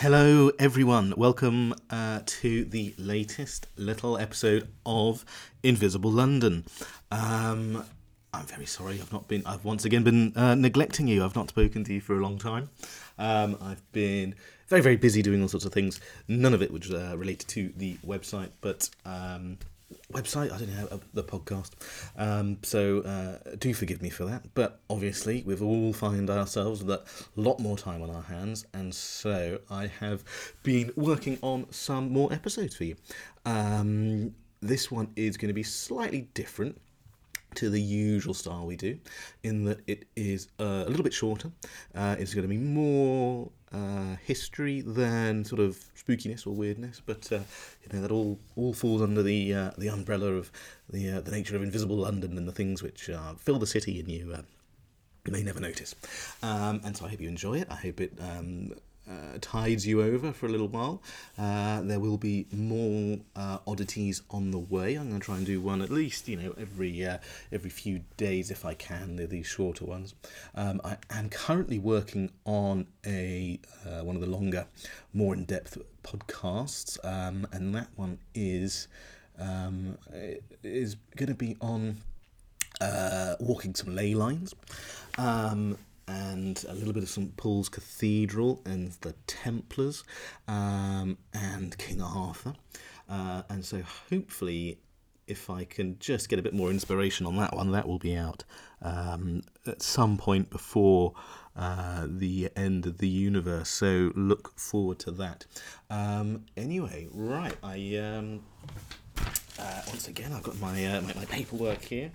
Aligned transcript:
Hello, 0.00 0.52
everyone. 0.60 1.12
Welcome 1.16 1.74
uh, 1.90 2.20
to 2.24 2.64
the 2.64 2.94
latest 2.98 3.66
little 3.76 4.16
episode 4.16 4.68
of 4.86 5.24
Invisible 5.64 6.12
London. 6.12 6.66
Um, 7.10 7.84
I'm 8.32 8.46
very 8.46 8.64
sorry. 8.64 9.00
I've 9.00 9.12
not 9.12 9.26
been. 9.26 9.42
I've 9.44 9.64
once 9.64 9.84
again 9.84 10.04
been 10.04 10.32
uh, 10.36 10.54
neglecting 10.54 11.08
you. 11.08 11.24
I've 11.24 11.34
not 11.34 11.48
spoken 11.48 11.82
to 11.82 11.92
you 11.94 12.00
for 12.00 12.16
a 12.16 12.20
long 12.20 12.38
time. 12.38 12.70
Um, 13.18 13.58
I've 13.60 13.82
been 13.90 14.36
very, 14.68 14.82
very 14.82 14.94
busy 14.94 15.20
doing 15.20 15.42
all 15.42 15.48
sorts 15.48 15.66
of 15.66 15.72
things. 15.72 16.00
None 16.28 16.54
of 16.54 16.62
it 16.62 16.70
was 16.70 16.92
uh, 16.92 17.16
related 17.18 17.48
to 17.48 17.72
the 17.76 17.96
website, 18.06 18.50
but 18.60 18.88
um, 19.04 19.58
website. 20.12 20.52
I 20.52 20.58
don't 20.58 20.74
know 20.74 20.88
uh, 20.90 20.98
the 21.14 21.24
podcast. 21.24 21.70
Um, 22.16 22.58
so 22.62 23.00
uh, 23.00 23.56
do 23.58 23.74
forgive 23.74 24.02
me 24.02 24.10
for 24.10 24.24
that. 24.24 24.54
But 24.54 24.80
obviously, 24.88 25.42
we've 25.46 25.62
all 25.62 25.92
found 25.92 26.30
ourselves 26.30 26.82
with 26.82 26.90
a 26.90 27.04
lot 27.36 27.60
more 27.60 27.76
time 27.76 28.02
on 28.02 28.10
our 28.10 28.22
hands, 28.22 28.66
and 28.74 28.94
so 28.94 29.60
I 29.70 29.86
have 30.00 30.24
been 30.62 30.92
working 30.96 31.38
on 31.42 31.66
some 31.70 32.10
more 32.12 32.32
episodes 32.32 32.76
for 32.76 32.84
you. 32.84 32.96
Um, 33.44 34.34
this 34.60 34.90
one 34.90 35.10
is 35.16 35.36
going 35.36 35.48
to 35.48 35.54
be 35.54 35.62
slightly 35.62 36.28
different 36.34 36.80
to 37.54 37.70
the 37.70 37.80
usual 37.80 38.34
style 38.34 38.66
we 38.66 38.76
do, 38.76 38.98
in 39.42 39.64
that 39.64 39.80
it 39.86 40.06
is 40.16 40.48
uh, 40.60 40.84
a 40.86 40.88
little 40.88 41.04
bit 41.04 41.14
shorter. 41.14 41.50
Uh, 41.94 42.16
it's 42.18 42.34
going 42.34 42.42
to 42.42 42.48
be 42.48 42.58
more 42.58 43.50
uh, 43.72 44.16
history 44.24 44.80
than 44.80 45.44
sort 45.44 45.60
of 45.60 45.78
spookiness 45.96 46.46
or 46.46 46.50
weirdness, 46.50 47.02
but 47.04 47.30
uh, 47.32 47.40
you 47.82 47.92
know 47.92 48.00
that 48.00 48.10
all 48.10 48.38
all 48.56 48.72
falls 48.72 49.02
under 49.02 49.22
the 49.22 49.54
uh, 49.54 49.70
the 49.78 49.88
umbrella 49.88 50.32
of 50.32 50.50
the 50.88 51.10
uh, 51.10 51.20
the 51.20 51.30
nature 51.30 51.56
of 51.56 51.62
invisible 51.62 51.96
London 51.96 52.38
and 52.38 52.48
the 52.48 52.52
things 52.52 52.82
which 52.82 53.10
fill 53.38 53.58
the 53.58 53.66
city 53.66 53.98
and 54.00 54.08
you. 54.08 54.34
may 55.26 55.42
never 55.42 55.60
notice, 55.60 55.94
um, 56.42 56.80
and 56.84 56.96
so 56.96 57.04
I 57.04 57.10
hope 57.10 57.20
you 57.20 57.28
enjoy 57.28 57.58
it. 57.58 57.68
I 57.70 57.76
hope 57.76 58.00
it 58.00 58.12
um, 58.20 58.72
uh, 59.08 59.38
tides 59.40 59.86
you 59.86 60.02
over 60.02 60.32
for 60.32 60.46
a 60.46 60.48
little 60.48 60.68
while. 60.68 61.02
Uh, 61.38 61.80
there 61.82 62.00
will 62.00 62.18
be 62.18 62.46
more 62.52 63.18
uh, 63.36 63.58
oddities 63.66 64.22
on 64.30 64.50
the 64.50 64.58
way. 64.58 64.94
I'm 64.94 65.08
going 65.08 65.20
to 65.20 65.24
try 65.24 65.36
and 65.36 65.46
do 65.46 65.60
one 65.60 65.82
at 65.82 65.90
least, 65.90 66.28
you 66.28 66.36
know, 66.36 66.54
every 66.58 67.06
uh, 67.06 67.18
every 67.50 67.70
few 67.70 68.02
days 68.16 68.50
if 68.50 68.64
I 68.64 68.74
can. 68.74 69.16
They're 69.16 69.26
these 69.26 69.46
shorter 69.46 69.84
ones. 69.84 70.14
Um, 70.54 70.80
I 70.84 70.96
am 71.10 71.28
currently 71.30 71.78
working 71.78 72.30
on 72.44 72.86
a 73.06 73.60
uh, 73.86 74.04
one 74.04 74.16
of 74.16 74.22
the 74.22 74.28
longer, 74.28 74.66
more 75.14 75.34
in 75.34 75.44
depth 75.44 75.78
podcasts, 76.02 76.98
um, 77.04 77.46
and 77.52 77.74
that 77.74 77.88
one 77.96 78.18
is 78.34 78.88
um, 79.38 79.96
is 80.62 80.96
going 81.16 81.28
to 81.28 81.34
be 81.34 81.56
on 81.60 81.98
uh, 82.80 83.34
walking 83.40 83.74
some 83.74 83.94
ley 83.94 84.14
lines. 84.14 84.54
Um, 85.16 85.78
and 86.08 86.64
a 86.68 86.74
little 86.74 86.92
bit 86.92 87.02
of 87.02 87.08
St 87.08 87.36
Paul's 87.36 87.68
Cathedral 87.68 88.62
and 88.64 88.92
the 89.02 89.14
Templars 89.26 90.04
um, 90.48 91.18
and 91.34 91.76
King 91.76 92.00
Arthur. 92.00 92.54
Uh, 93.08 93.42
and 93.48 93.64
so 93.64 93.82
hopefully, 94.10 94.78
if 95.26 95.50
I 95.50 95.64
can 95.64 95.98
just 95.98 96.28
get 96.28 96.38
a 96.38 96.42
bit 96.42 96.54
more 96.54 96.70
inspiration 96.70 97.26
on 97.26 97.36
that 97.36 97.54
one, 97.54 97.72
that 97.72 97.86
will 97.86 97.98
be 97.98 98.16
out 98.16 98.44
um, 98.80 99.42
at 99.66 99.82
some 99.82 100.16
point 100.16 100.50
before 100.50 101.12
uh, 101.54 102.06
the 102.08 102.50
end 102.56 102.86
of 102.86 102.98
the 102.98 103.08
universe. 103.08 103.68
So 103.68 104.12
look 104.14 104.58
forward 104.58 104.98
to 105.00 105.10
that. 105.12 105.44
Um, 105.90 106.46
anyway, 106.56 107.08
right, 107.12 107.54
I. 107.62 107.96
Um, 107.96 108.40
uh, 109.60 109.82
once 109.88 110.06
again, 110.06 110.32
I've 110.32 110.44
got 110.44 110.60
my, 110.60 110.86
uh, 110.86 111.00
my, 111.00 111.14
my 111.14 111.24
paperwork 111.24 111.82
here, 111.82 112.12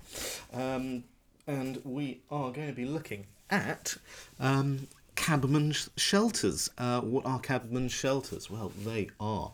um, 0.54 1.04
and 1.46 1.82
we 1.84 2.22
are 2.32 2.52
going 2.52 2.68
to 2.68 2.74
be 2.74 2.86
looking 2.86 3.26
at 3.54 3.96
um, 4.40 4.88
cabman 5.16 5.74
shelters. 5.96 6.70
Uh, 6.78 7.02
what 7.02 7.26
are 7.26 7.40
cabman 7.40 7.88
shelters? 7.88 8.50
Well, 8.50 8.72
they 8.84 9.10
are 9.20 9.54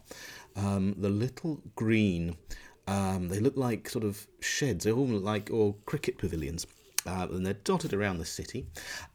um, 0.55 0.95
the 0.97 1.09
little 1.09 1.61
green. 1.75 2.37
Um, 2.87 3.27
they 3.27 3.39
look 3.39 3.57
like 3.57 3.89
sort 3.89 4.05
of 4.05 4.25
sheds. 4.39 4.85
They 4.85 4.91
all 4.91 5.07
look 5.07 5.23
like 5.23 5.49
or 5.51 5.75
cricket 5.85 6.17
pavilions. 6.17 6.65
Uh, 7.05 7.27
and 7.31 7.45
they're 7.45 7.53
dotted 7.53 7.93
around 7.93 8.17
the 8.17 8.25
city, 8.25 8.65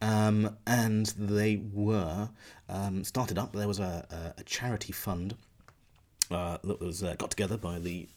um, 0.00 0.56
and 0.66 1.06
they 1.18 1.62
were 1.70 2.30
um, 2.70 3.04
started 3.04 3.38
up. 3.38 3.52
There 3.52 3.68
was 3.68 3.78
a, 3.78 4.06
a, 4.10 4.40
a 4.40 4.44
charity 4.44 4.90
fund 4.90 5.36
uh, 6.30 6.58
that 6.64 6.80
was 6.80 7.02
uh, 7.02 7.14
got 7.18 7.30
together 7.30 7.56
by 7.56 7.78
the 7.78 8.08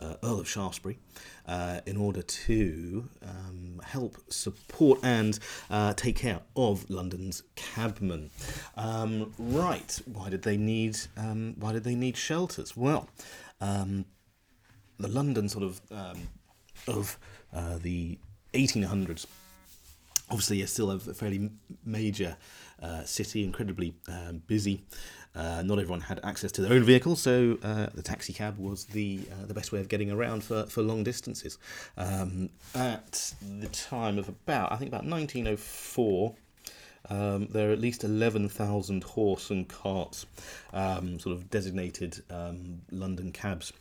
uh, 0.00 0.14
Earl 0.22 0.40
of 0.40 0.48
Shaftesbury 0.48 0.98
uh, 1.46 1.80
in 1.86 1.96
order 1.96 2.22
to 2.22 3.08
um, 3.22 3.80
help 3.84 4.18
support 4.28 5.00
and 5.02 5.38
uh, 5.70 5.94
take 5.94 6.16
care 6.16 6.40
of 6.56 6.88
London's 6.90 7.42
cabmen. 7.56 8.30
Um, 8.76 9.32
right, 9.38 10.00
why 10.12 10.30
did 10.30 10.42
they 10.42 10.56
need 10.56 10.96
um, 11.16 11.54
why 11.58 11.72
did 11.72 11.84
they 11.84 11.94
need 11.94 12.16
shelters? 12.16 12.76
Well, 12.76 13.08
um, 13.60 14.04
the 14.98 15.08
London 15.08 15.48
sort 15.48 15.64
of 15.64 15.80
um, 15.90 16.28
of 16.88 17.18
uh, 17.52 17.78
the 17.78 18.18
1800s 18.52 19.26
obviously 20.30 20.62
is 20.62 20.72
still 20.72 20.90
a 20.90 20.98
fairly 20.98 21.50
major 21.84 22.36
city, 23.04 23.44
incredibly 23.44 23.94
um, 24.08 24.42
busy. 24.46 24.84
Uh, 25.34 25.62
not 25.62 25.78
everyone 25.78 26.00
had 26.00 26.20
access 26.22 26.52
to 26.52 26.62
their 26.62 26.72
own 26.72 26.84
vehicle, 26.84 27.16
so 27.16 27.58
uh, 27.62 27.86
the 27.94 28.02
taxi 28.02 28.32
cab 28.32 28.56
was 28.58 28.84
the 28.86 29.20
uh, 29.32 29.46
the 29.46 29.54
best 29.54 29.72
way 29.72 29.80
of 29.80 29.88
getting 29.88 30.10
around 30.10 30.44
for, 30.44 30.64
for 30.66 30.82
long 30.82 31.02
distances. 31.02 31.58
Um, 31.96 32.50
at 32.74 33.34
the 33.60 33.68
time 33.68 34.18
of 34.18 34.28
about, 34.28 34.70
I 34.72 34.76
think 34.76 34.88
about 34.90 35.04
1904, 35.04 36.34
um, 37.10 37.48
there 37.50 37.68
are 37.68 37.72
at 37.72 37.80
least 37.80 38.04
11,000 38.04 39.02
horse 39.02 39.50
and 39.50 39.68
carts, 39.68 40.26
um, 40.72 41.18
sort 41.18 41.34
of 41.36 41.50
designated 41.50 42.22
um, 42.30 42.82
London 42.90 43.32
cabs 43.32 43.72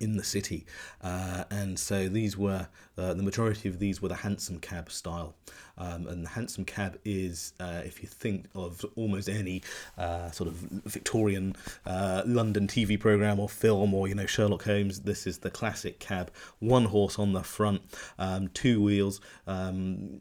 in 0.00 0.16
the 0.16 0.24
city, 0.24 0.66
uh, 1.02 1.44
and 1.50 1.78
so 1.78 2.08
these 2.08 2.36
were 2.36 2.68
uh, 2.96 3.14
the 3.14 3.22
majority 3.22 3.68
of 3.68 3.78
these 3.78 4.02
were 4.02 4.08
the 4.08 4.16
hansom 4.16 4.58
cab 4.58 4.90
style, 4.90 5.34
um, 5.76 6.06
and 6.06 6.24
the 6.24 6.30
hansom 6.30 6.64
cab 6.64 6.98
is, 7.04 7.52
uh, 7.60 7.82
if 7.84 8.02
you 8.02 8.08
think 8.08 8.46
of 8.54 8.84
almost 8.96 9.28
any 9.28 9.62
uh, 9.96 10.30
sort 10.30 10.48
of 10.48 10.54
Victorian 10.54 11.54
uh, 11.86 12.22
London 12.26 12.66
TV 12.66 12.98
program 12.98 13.38
or 13.38 13.48
film 13.48 13.94
or 13.94 14.08
you 14.08 14.14
know 14.14 14.26
Sherlock 14.26 14.64
Holmes, 14.64 15.00
this 15.00 15.26
is 15.26 15.38
the 15.38 15.50
classic 15.50 15.98
cab, 15.98 16.30
one 16.58 16.86
horse 16.86 17.18
on 17.18 17.32
the 17.32 17.42
front, 17.42 17.82
um, 18.18 18.48
two 18.48 18.82
wheels. 18.82 19.20
Um, 19.46 20.20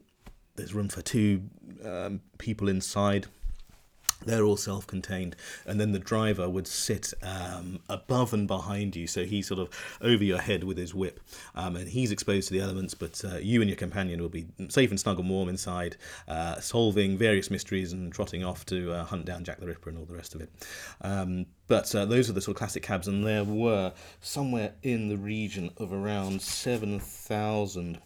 there's 0.56 0.74
room 0.74 0.90
for 0.90 1.02
two 1.02 1.44
um, 1.86 2.22
people 2.38 2.68
inside 2.68 3.28
they're 4.26 4.44
all 4.44 4.58
self-contained. 4.58 5.36
And 5.66 5.80
then 5.80 5.92
the 5.92 6.00
driver 6.00 6.50
would 6.50 6.68
sit 6.68 7.14
um, 7.22 7.80
above 7.90 8.34
and 8.34 8.48
behind 8.48 8.96
you. 8.96 9.08
So 9.08 9.26
he's 9.26 9.48
sort 9.48 9.60
of 9.60 9.70
over 10.02 10.24
your 10.24 10.40
head 10.40 10.64
with 10.64 10.78
his 10.78 10.94
whip. 10.94 11.20
Um, 11.56 11.76
and 11.76 11.88
he's 11.88 12.12
exposed 12.12 12.48
to 12.50 12.54
the 12.54 12.62
elements 12.62 12.94
but 12.94 13.24
uh, 13.26 13.38
you 13.38 13.62
and 13.62 13.70
your 13.70 13.78
companion 13.78 14.22
will 14.22 14.30
be 14.30 14.48
safe 14.70 14.90
and 14.90 15.00
snug 15.00 15.20
and 15.20 15.30
warm 15.30 15.50
inside 15.50 15.96
uh, 16.28 16.60
solving 16.60 17.18
various 17.18 17.50
mysteries 17.50 17.94
and 17.94 18.12
trotting 18.12 18.44
off 18.44 18.66
to 18.66 18.92
uh, 18.92 19.04
hunt 19.06 19.26
down 19.26 19.44
jack 19.44 19.60
the 19.60 19.68
ripper 19.68 19.90
and 19.90 19.98
all 19.98 20.06
the 20.06 20.16
rest 20.16 20.36
of 20.36 20.42
it. 20.42 20.50
Um, 21.02 21.46
but 21.68 21.94
uh, 21.94 22.06
those 22.06 22.30
are 22.30 22.34
the 22.34 22.42
sort 22.42 22.56
of 22.56 22.60
classic 22.60 22.84
cabs. 22.84 23.08
And 23.08 23.26
there 23.26 23.44
were 23.44 23.94
somewhere 24.22 24.74
in 24.84 25.10
the 25.10 25.18
region 25.18 25.72
of 25.78 25.92
around 25.94 26.42
7000 26.42 28.00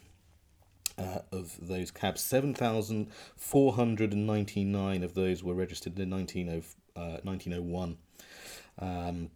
uh, 1.01 1.21
of 1.31 1.55
those 1.59 1.91
cabs. 1.91 2.21
7,499 2.21 5.03
of 5.03 5.13
those 5.13 5.43
were 5.43 5.53
registered 5.53 5.99
in 5.99 6.09
19, 6.09 6.49
uh, 6.49 6.61
1901. 7.23 7.97
Um, 8.79 9.29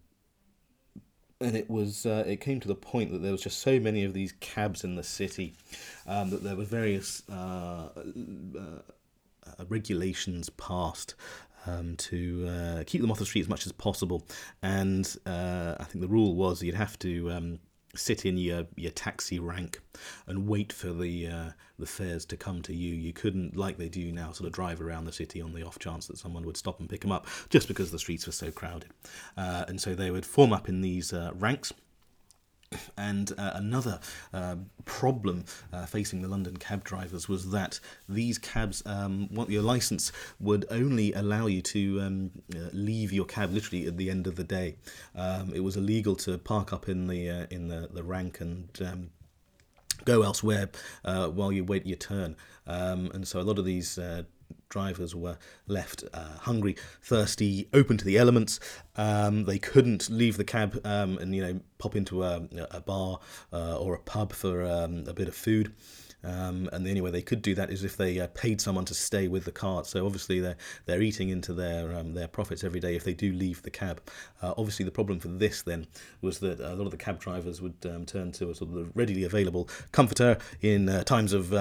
and 1.42 1.54
it 1.56 1.70
was 1.70 2.06
uh, 2.06 2.24
it 2.26 2.40
came 2.40 2.62
to 2.62 2.68
the 2.68 2.76
point 2.76 3.12
that 3.12 3.22
there 3.22 3.32
was 3.32 3.42
just 3.42 3.60
so 3.60 3.80
many 3.80 4.06
of 4.06 4.14
these 4.14 4.32
cabs 4.40 4.86
in 4.86 4.96
the 4.96 5.04
city 5.04 5.54
um, 6.08 6.30
that 6.30 6.44
there 6.44 6.56
were 6.56 6.64
various 6.64 7.24
uh, 7.30 7.90
uh, 7.98 8.80
regulations 9.68 10.50
passed 10.52 11.16
um, 11.68 11.98
to 11.98 12.48
uh, 12.48 12.84
keep 12.86 13.02
them 13.02 13.12
off 13.12 13.20
the 13.20 13.26
street 13.26 13.42
as 13.42 13.50
much 13.50 13.66
as 13.66 13.72
possible. 13.72 14.26
And 14.62 15.16
uh, 15.26 15.76
I 15.80 15.84
think 15.84 16.02
the 16.02 16.08
rule 16.08 16.36
was 16.36 16.62
you'd 16.64 16.76
have 16.76 16.98
to 17.00 17.32
um, 17.32 17.60
sit 17.96 18.26
in 18.26 18.38
your, 18.38 18.66
your 18.76 18.92
taxi 18.92 19.40
rank 19.40 19.82
and 20.28 20.48
wait 20.48 20.74
for 20.74 20.92
the 20.92 21.28
uh, 21.28 21.50
the 21.78 21.86
fares 21.86 22.26
to 22.26 22.38
come 22.38 22.62
to 22.62 22.74
you. 22.74 22.94
You 22.94 23.14
couldn't, 23.14 23.56
like 23.56 23.78
they 23.78 23.90
do 23.90 24.12
now, 24.12 24.32
sort 24.32 24.48
of 24.48 24.54
drive 24.54 24.82
around 24.82 25.06
the 25.06 25.12
city 25.12 25.42
on 25.42 25.54
the 25.54 25.64
off 25.64 25.80
chance 25.80 26.08
that 26.08 26.18
someone 26.18 26.46
would 26.46 26.58
stop 26.58 26.80
and 26.80 26.90
pick 26.90 27.02
them 27.02 27.12
up, 27.12 27.28
just 27.50 27.68
because 27.68 27.92
the 27.92 28.00
streets 28.00 28.26
were 28.26 28.32
so 28.32 28.52
crowded. 28.52 28.92
Uh, 29.36 29.66
and 29.68 29.82
so 29.82 29.94
they 29.94 30.12
would 30.12 30.26
form 30.26 30.54
up 30.54 30.70
in 30.70 30.82
these 30.82 31.12
uh, 31.12 31.32
ranks 31.36 31.74
and 32.98 33.32
uh, 33.38 33.52
another 33.56 34.00
uh, 34.34 34.56
problem 34.86 35.46
uh, 35.72 35.86
facing 35.86 36.22
the 36.22 36.28
London 36.28 36.58
cab 36.58 36.84
drivers 36.84 37.28
was 37.28 37.52
that 37.52 37.80
these 38.10 38.38
cabs, 38.38 38.84
um, 38.86 39.30
your 39.48 39.62
license 39.62 40.12
would 40.40 40.66
only 40.70 41.14
allow 41.14 41.46
you 41.46 41.62
to 41.62 42.02
um, 42.02 42.32
uh, 42.56 42.70
leave 42.74 43.12
your 43.12 43.26
cab 43.26 43.52
literally 43.52 43.88
at 43.88 43.98
the 43.98 44.10
end 44.10 44.28
of 44.28 44.36
the 44.36 44.44
day. 44.44 44.76
Um, 45.16 45.54
it 45.54 45.64
was 45.64 45.78
illegal 45.78 46.16
to 46.18 46.38
park 46.38 46.74
up 46.74 46.90
in 46.90 47.08
the 47.08 47.30
uh, 47.30 47.46
in 47.50 47.68
the, 47.68 47.90
the 47.92 48.04
rank 48.04 48.42
and 48.42 48.70
um, 48.82 49.10
go 50.04 50.22
elsewhere 50.22 50.70
uh, 51.04 51.28
while 51.28 51.52
you 51.52 51.64
wait 51.64 51.86
your 51.86 51.98
turn. 51.98 52.36
Um, 52.68 53.12
and 53.14 53.28
so 53.28 53.40
a 53.40 53.44
lot 53.44 53.60
of 53.60 53.66
these 53.66 54.00
drivers 54.70 55.16
were 55.16 55.38
left 55.68 56.04
uh, 56.14 56.38
hungry, 56.40 56.76
thirsty, 57.02 57.68
open 57.74 57.98
to 57.98 58.06
the 58.06 58.18
elements. 58.18 58.60
Um, 58.96 59.46
they 59.46 59.60
couldn't 59.60 60.10
leave 60.10 60.38
the 60.38 60.44
cab 60.44 60.80
um, 60.86 61.18
and 61.18 61.34
you 61.36 61.42
know 61.42 61.60
pop 61.78 61.96
into 61.96 62.24
a, 62.24 62.48
a 62.72 62.82
bar 62.82 63.20
uh, 63.54 63.78
or 63.78 63.96
a 63.96 64.00
pub 64.00 64.34
for 64.34 64.66
um, 64.66 65.06
a 65.08 65.14
bit 65.14 65.28
of 65.28 65.36
food. 65.36 65.74
Um, 66.26 66.70
and 66.74 66.84
the 66.84 66.90
only 66.90 67.02
way 67.02 67.12
they 67.12 67.22
could 67.22 67.44
do 67.44 67.54
that 67.56 67.70
is 67.70 67.84
if 67.84 67.98
they 67.98 68.20
uh, 68.20 68.28
paid 68.34 68.60
someone 68.60 68.86
to 68.86 68.96
stay 68.96 69.28
with 69.28 69.46
the 69.46 69.52
cart. 69.52 69.86
So 69.86 70.06
obviously 70.06 70.40
they're 70.40 70.58
they're 70.86 71.02
eating 71.02 71.30
into 71.30 71.54
their 71.54 71.96
um, 71.96 72.14
their 72.14 72.28
profits 72.28 72.64
every 72.64 72.80
day 72.80 72.96
if 72.96 73.04
they 73.04 73.14
do 73.14 73.32
leave 73.32 73.62
the 73.62 73.70
cab. 73.70 74.02
Uh, 74.42 74.54
obviously 74.58 74.86
the 74.86 74.92
problem 74.92 75.20
for 75.20 75.28
this 75.28 75.62
then 75.62 75.86
was 76.22 76.40
that 76.40 76.60
a 76.60 76.74
lot 76.74 76.86
of 76.86 76.92
the 76.92 76.98
cab 76.98 77.20
drivers 77.20 77.62
would 77.62 77.76
um, 77.86 78.06
turn 78.06 78.32
to 78.34 78.50
a 78.50 78.56
sort 78.56 78.76
of 78.76 78.92
readily 78.96 79.24
available 79.24 79.70
comforter 79.92 80.38
in 80.62 80.90
uh, 80.90 81.04
times 81.04 81.32
of 81.32 81.54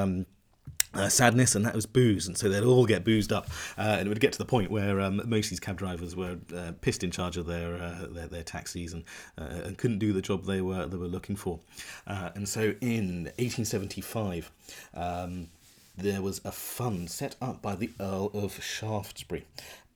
uh, 0.94 1.08
sadness, 1.08 1.54
and 1.54 1.64
that 1.64 1.74
was 1.74 1.86
booze, 1.86 2.26
and 2.26 2.36
so 2.36 2.48
they'd 2.48 2.62
all 2.62 2.86
get 2.86 3.04
boozed 3.04 3.32
up, 3.32 3.48
uh, 3.78 3.96
and 3.98 4.06
it 4.06 4.08
would 4.08 4.20
get 4.20 4.32
to 4.32 4.38
the 4.38 4.44
point 4.44 4.70
where 4.70 5.00
um, 5.00 5.20
most 5.26 5.46
of 5.46 5.50
these 5.50 5.60
cab 5.60 5.76
drivers 5.76 6.14
were 6.16 6.38
uh, 6.54 6.72
pissed 6.80 7.04
in 7.04 7.10
charge 7.10 7.36
of 7.36 7.46
their 7.46 7.76
uh, 7.76 8.06
their, 8.10 8.26
their, 8.26 8.42
taxis 8.42 8.92
and 8.92 9.04
uh, 9.38 9.62
and 9.64 9.78
couldn't 9.78 9.98
do 9.98 10.12
the 10.12 10.22
job 10.22 10.44
they 10.44 10.60
were 10.60 10.86
they 10.86 10.96
were 10.96 11.06
looking 11.06 11.36
for, 11.36 11.60
and 12.06 12.48
so 12.48 12.74
in 12.80 13.24
1875. 13.36 14.50
Um, 14.94 15.48
there 15.96 16.22
was 16.22 16.40
a 16.44 16.50
fund 16.50 17.08
set 17.08 17.36
up 17.40 17.62
by 17.62 17.76
the 17.76 17.90
Earl 18.00 18.32
of 18.34 18.60
Shaftesbury, 18.60 19.44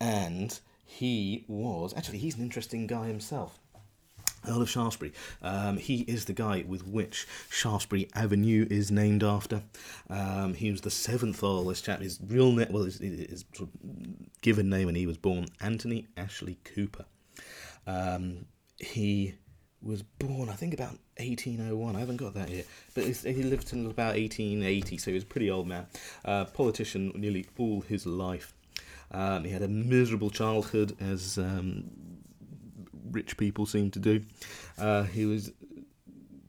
and 0.01 0.59
he 0.87 1.45
was 1.49 1.93
actually 1.97 2.19
he's 2.19 2.37
an 2.37 2.43
interesting 2.43 2.87
guy 2.87 3.09
himself. 3.09 3.59
Earl 4.47 4.63
of 4.63 4.71
Shaftesbury. 4.71 5.13
Um, 5.43 5.77
he 5.77 6.03
is 6.03 6.27
the 6.27 6.33
guy 6.33 6.65
with 6.67 6.87
which 6.87 7.27
Shaftesbury 7.51 8.09
Avenue 8.15 8.67
is 8.71 8.91
named 8.91 9.23
after. 9.23 9.63
Um, 10.09 10.55
he 10.55 10.71
was 10.71 10.83
the 10.83 10.91
seventh 10.91 11.43
Earl. 11.43 11.65
This 11.65 11.81
chap, 11.81 12.01
his 12.01 12.19
real 12.27 12.53
name, 12.53 12.69
well, 12.71 12.85
his, 12.85 12.99
his 12.99 13.45
sort 13.55 13.69
of 13.69 14.41
given 14.41 14.69
name 14.71 14.87
when 14.87 14.95
he 14.95 15.07
was 15.07 15.17
born, 15.17 15.47
Anthony 15.61 16.07
Ashley 16.17 16.59
Cooper. 16.65 17.05
Um, 17.87 18.47
he 18.79 19.35
was 19.83 20.03
born, 20.03 20.49
I 20.49 20.55
think, 20.55 20.75
about 20.75 20.99
1801. 21.19 21.97
I 21.97 22.01
haven't 22.01 22.17
got 22.17 22.35
that 22.35 22.49
here, 22.49 22.65
but 22.95 23.05
he 23.05 23.43
lived 23.43 23.73
until 23.73 23.91
about 23.91 24.17
1880, 24.17 24.99
so 24.99 25.11
he 25.11 25.15
was 25.15 25.23
a 25.23 25.27
pretty 25.27 25.51
old 25.51 25.67
man. 25.67 25.87
Uh, 26.25 26.45
politician 26.45 27.13
nearly 27.15 27.47
all 27.57 27.81
his 27.81 28.07
life. 28.07 28.55
Um, 29.11 29.45
he 29.45 29.51
had 29.51 29.63
a 29.63 29.69
miserable 29.69 30.31
childhood, 30.31 30.97
as 31.01 31.39
um, 31.39 31.91
rich 33.13 33.37
people 33.37 33.67
seem 33.67 33.91
to 33.93 33.99
do. 33.99 34.23
Uh, 34.79 35.05
he 35.05 35.27
was 35.27 35.53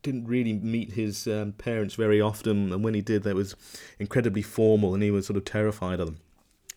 didn't 0.02 0.26
really 0.26 0.54
meet 0.54 0.94
his 0.94 1.28
um, 1.28 1.52
parents 1.54 1.96
very 1.96 2.22
often, 2.22 2.72
and 2.72 2.84
when 2.84 2.94
he 2.94 3.02
did, 3.02 3.24
that 3.24 3.36
was 3.36 3.56
incredibly 4.00 4.42
formal, 4.42 4.94
and 4.94 5.04
he 5.04 5.12
was 5.12 5.26
sort 5.26 5.38
of 5.38 5.46
terrified 5.46 6.00
of 6.00 6.08
them. 6.08 6.18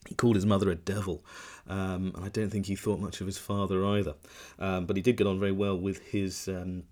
He 0.08 0.14
called 0.14 0.34
his 0.34 0.46
mother 0.46 0.70
a 0.70 0.74
devil, 0.74 1.24
um, 1.68 2.12
and 2.16 2.24
I 2.24 2.28
don't 2.28 2.50
think 2.50 2.66
he 2.66 2.74
thought 2.74 2.98
much 2.98 3.20
of 3.20 3.26
his 3.26 3.38
father 3.38 3.86
either. 3.86 4.14
Um, 4.58 4.86
but 4.86 4.96
he 4.96 5.02
did 5.02 5.16
get 5.16 5.26
on 5.26 5.38
very 5.38 5.52
well 5.52 5.76
with 5.76 6.00
his. 6.06 6.48
Um, 6.48 6.84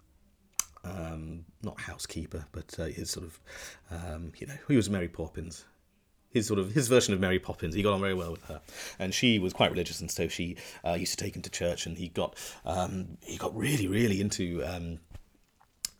um 0.83 1.45
not 1.63 1.79
housekeeper, 1.79 2.47
but 2.53 2.75
uh, 2.79 2.85
his 2.85 3.11
sort 3.11 3.27
of, 3.27 3.39
um, 3.91 4.33
you 4.39 4.47
know, 4.47 4.55
he 4.67 4.77
was 4.77 4.89
Mary 4.89 5.09
Poppins, 5.09 5.67
his 6.31 6.47
sort 6.47 6.59
of 6.59 6.73
his 6.73 6.89
version 6.89 7.13
of 7.13 7.21
Mary 7.21 7.39
Poppins. 7.39 7.75
He 7.75 7.83
got 7.83 7.93
on 7.93 8.01
very 8.01 8.15
well 8.15 8.31
with 8.31 8.45
her, 8.45 8.61
and 8.99 9.13
she 9.13 9.39
was 9.39 9.53
quite 9.53 9.71
religious, 9.71 10.01
and 10.01 10.11
so 10.11 10.29
she 10.29 10.57
uh, 10.87 10.95
used 10.95 11.17
to 11.19 11.23
take 11.23 11.37
him 11.37 11.43
to 11.43 11.51
church, 11.51 11.87
and 11.87 11.99
he 11.99 12.09
got 12.09 12.37
um, 12.65 13.19
he 13.23 13.37
got 13.37 13.55
really 13.57 13.89
really 13.89 14.21
into. 14.21 14.63
Um, 14.65 15.01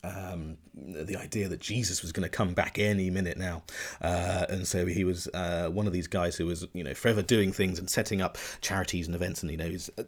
um, 0.03 0.57
the 0.75 1.17
idea 1.17 1.47
that 1.49 1.61
Jesus 1.61 2.01
was 2.01 2.11
going 2.11 2.23
to 2.23 2.31
come 2.31 2.55
back 2.55 2.79
any 2.79 3.11
minute 3.11 3.37
now, 3.37 3.65
uh, 4.01 4.47
and 4.49 4.67
so 4.67 4.87
he 4.87 5.05
was 5.05 5.29
uh, 5.35 5.69
one 5.71 5.87
of 5.87 5.93
these 5.93 6.07
guys 6.07 6.37
who 6.37 6.47
was, 6.47 6.67
you 6.73 6.83
know, 6.83 6.95
forever 6.95 7.21
doing 7.21 7.53
things 7.53 7.79
and 7.79 7.91
setting 7.91 8.23
up 8.23 8.39
charities 8.63 9.07
and 9.07 9.15
events, 9.15 9.43
and 9.43 9.51
you 9.51 9.59
know, 9.59 9.69
he's 9.69 9.91
uh, 9.99 10.05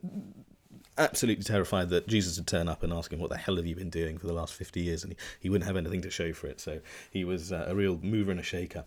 absolutely 0.96 1.44
terrified 1.44 1.90
that 1.90 2.06
Jesus 2.06 2.38
would 2.38 2.46
turn 2.46 2.68
up 2.68 2.82
and 2.82 2.90
ask 2.90 3.12
him, 3.12 3.18
"What 3.18 3.28
the 3.28 3.36
hell 3.36 3.56
have 3.56 3.66
you 3.66 3.74
been 3.74 3.90
doing 3.90 4.16
for 4.16 4.26
the 4.26 4.32
last 4.32 4.54
fifty 4.54 4.80
years?" 4.80 5.04
and 5.04 5.12
he, 5.12 5.18
he 5.40 5.50
wouldn't 5.50 5.66
have 5.66 5.76
anything 5.76 6.00
to 6.02 6.10
show 6.10 6.32
for 6.32 6.46
it. 6.46 6.58
So 6.58 6.80
he 7.10 7.24
was 7.24 7.52
uh, 7.52 7.66
a 7.68 7.74
real 7.74 7.98
mover 8.02 8.30
and 8.30 8.40
a 8.40 8.44
shaker. 8.44 8.84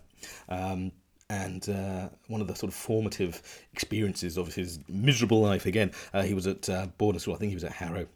Um, 0.48 0.90
and 1.28 1.68
uh, 1.68 2.08
one 2.28 2.40
of 2.40 2.46
the 2.46 2.54
sort 2.54 2.72
of 2.72 2.74
formative 2.74 3.42
experiences 3.72 4.36
of 4.36 4.54
his 4.54 4.78
miserable 4.88 5.40
life 5.40 5.66
again. 5.66 5.90
Uh, 6.12 6.22
he 6.22 6.34
was 6.34 6.46
at 6.46 6.68
uh, 6.68 6.86
boarding 6.98 7.18
school. 7.18 7.34
I 7.34 7.38
think 7.38 7.50
he 7.50 7.56
was 7.56 7.64
at 7.64 7.72
Harrow. 7.72 8.06